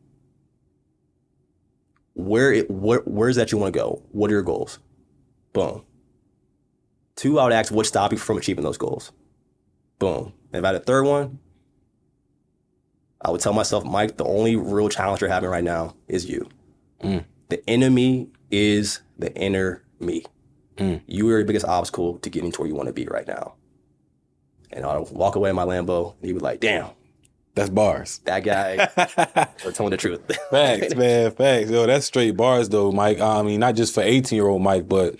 [2.14, 4.02] where it where where's that you want to go?
[4.12, 4.78] What are your goals?
[5.52, 5.82] Boom.
[7.20, 9.12] Two, I would ask what stop you from achieving those goals.
[9.98, 10.32] Boom.
[10.54, 11.38] And if I had a third one,
[13.20, 16.48] I would tell myself, Mike, the only real challenge you're having right now is you.
[17.02, 17.26] Mm.
[17.50, 20.24] The enemy is the inner me.
[20.78, 21.02] Mm.
[21.06, 23.52] You are your biggest obstacle to getting to where you want to be right now.
[24.72, 26.88] And I'll walk away in my Lambo, and he would like, damn,
[27.54, 28.20] That's bars.
[28.24, 28.88] that guy,
[29.66, 30.22] are telling the truth.
[30.50, 31.32] Facts, man.
[31.32, 31.70] Facts.
[31.70, 33.20] Yo, that's straight bars though, Mike.
[33.20, 35.16] I mean, not just for 18 year old Mike, but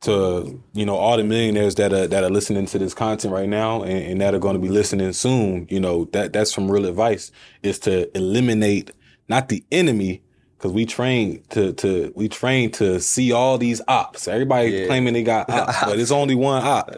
[0.00, 3.48] to you know all the millionaires that are that are listening to this content right
[3.48, 5.66] now and, and that are going to be listening soon.
[5.70, 8.92] You know that that's some real advice is to eliminate
[9.28, 10.22] not the enemy
[10.56, 14.28] because we train to to we train to see all these ops.
[14.28, 14.86] Everybody Yeah.
[14.86, 16.90] claiming they got ops, but it's only one op,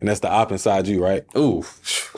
[0.00, 1.24] and that's the op inside you, right?
[1.36, 1.64] Ooh,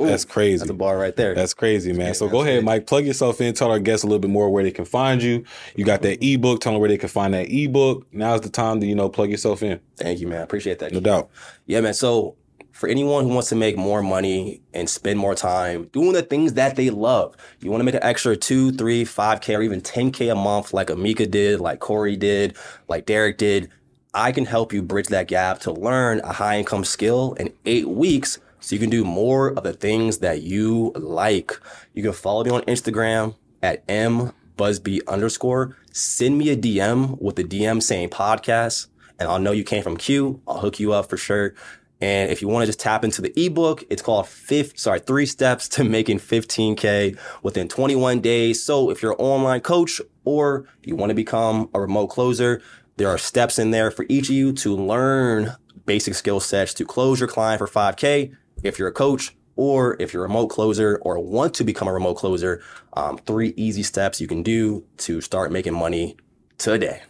[0.00, 0.06] Ooh.
[0.06, 0.58] That's crazy.
[0.58, 1.34] That's a bar right there.
[1.34, 2.14] That's crazy, man.
[2.14, 2.64] so that's go ahead, crazy.
[2.64, 2.86] Mike.
[2.86, 3.54] Plug yourself in.
[3.54, 5.44] Tell our guests a little bit more where they can find you.
[5.74, 6.60] You got that ebook.
[6.60, 8.06] Tell them where they can find that ebook.
[8.12, 9.80] Now's the time to you know plug yourself in.
[9.96, 10.40] Thank you, man.
[10.40, 10.92] I appreciate that.
[10.92, 11.30] No doubt.
[11.66, 11.94] Yeah, man.
[11.94, 12.36] So
[12.72, 16.54] for anyone who wants to make more money and spend more time doing the things
[16.54, 19.80] that they love, you want to make an extra two, three, five K or even
[19.80, 22.56] 10K a month like Amika did, like Corey did,
[22.88, 23.70] like Derek did.
[24.14, 27.88] I can help you bridge that gap to learn a high income skill in eight
[27.88, 31.58] weeks so you can do more of the things that you like.
[31.94, 35.78] You can follow me on Instagram at M Busby underscore.
[35.92, 39.96] Send me a DM with the DM saying podcast, and I'll know you came from
[39.96, 40.42] Q.
[40.46, 41.54] I'll hook you up for sure.
[42.02, 45.24] And if you want to just tap into the ebook, it's called fifth, sorry, three
[45.24, 48.62] steps to making 15K within 21 days.
[48.62, 52.60] So if you're an online coach or you want to become a remote closer,
[53.02, 55.56] there are steps in there for each of you to learn
[55.86, 58.32] basic skill sets to close your client for 5K.
[58.62, 61.92] If you're a coach or if you're a remote closer or want to become a
[61.92, 62.62] remote closer,
[62.92, 66.16] um, three easy steps you can do to start making money
[66.58, 67.02] today.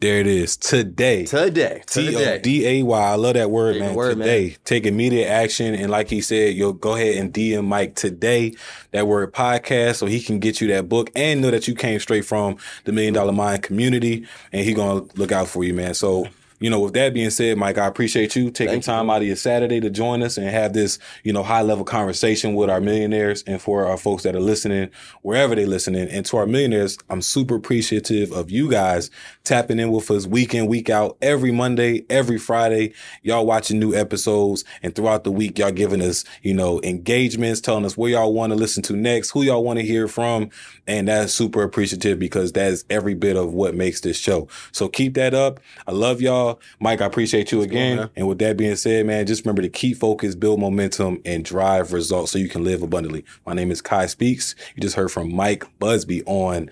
[0.00, 0.56] There it is.
[0.56, 1.24] Today.
[1.24, 1.82] Today.
[1.84, 2.38] T O.
[2.38, 3.00] D A Y.
[3.00, 3.94] I love that word, man.
[3.96, 4.28] word, man.
[4.28, 4.56] today.
[4.64, 5.74] Take immediate action.
[5.74, 8.54] And like he said, you'll go ahead and DM Mike today,
[8.92, 11.98] that word podcast, so he can get you that book and know that you came
[11.98, 14.24] straight from the Million Dollar Mind community.
[14.52, 15.94] And he gonna look out for you, man.
[15.94, 16.28] So
[16.60, 18.92] you know, with that being said, Mike, I appreciate you taking Thank you.
[18.92, 21.84] time out of your Saturday to join us and have this, you know, high level
[21.84, 24.90] conversation with our millionaires and for our folks that are listening,
[25.22, 26.08] wherever they're listening.
[26.08, 29.10] And to our millionaires, I'm super appreciative of you guys
[29.44, 32.92] tapping in with us week in, week out, every Monday, every Friday.
[33.22, 37.84] Y'all watching new episodes and throughout the week, y'all giving us, you know, engagements, telling
[37.84, 40.50] us where y'all want to listen to next, who y'all want to hear from.
[40.86, 44.48] And that's super appreciative because that's every bit of what makes this show.
[44.72, 45.60] So keep that up.
[45.86, 46.47] I love y'all.
[46.80, 48.10] Mike, I appreciate you again.
[48.16, 51.92] And with that being said, man, just remember to keep focus, build momentum, and drive
[51.92, 53.24] results so you can live abundantly.
[53.46, 54.54] My name is Quiy Speaks.
[54.74, 56.70] You just heard from Mike Busby on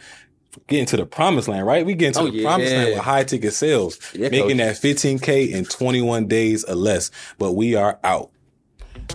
[0.69, 1.85] getting to the promised land, right?
[1.85, 4.81] We getting to Oh, the promised land with high ticket sales, Yeah, making coach.
[4.81, 7.11] that 15K in 21 days or less.
[7.39, 8.31] But we are out.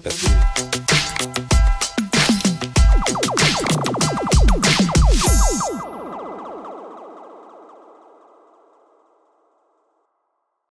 [0.06, 1.01] It.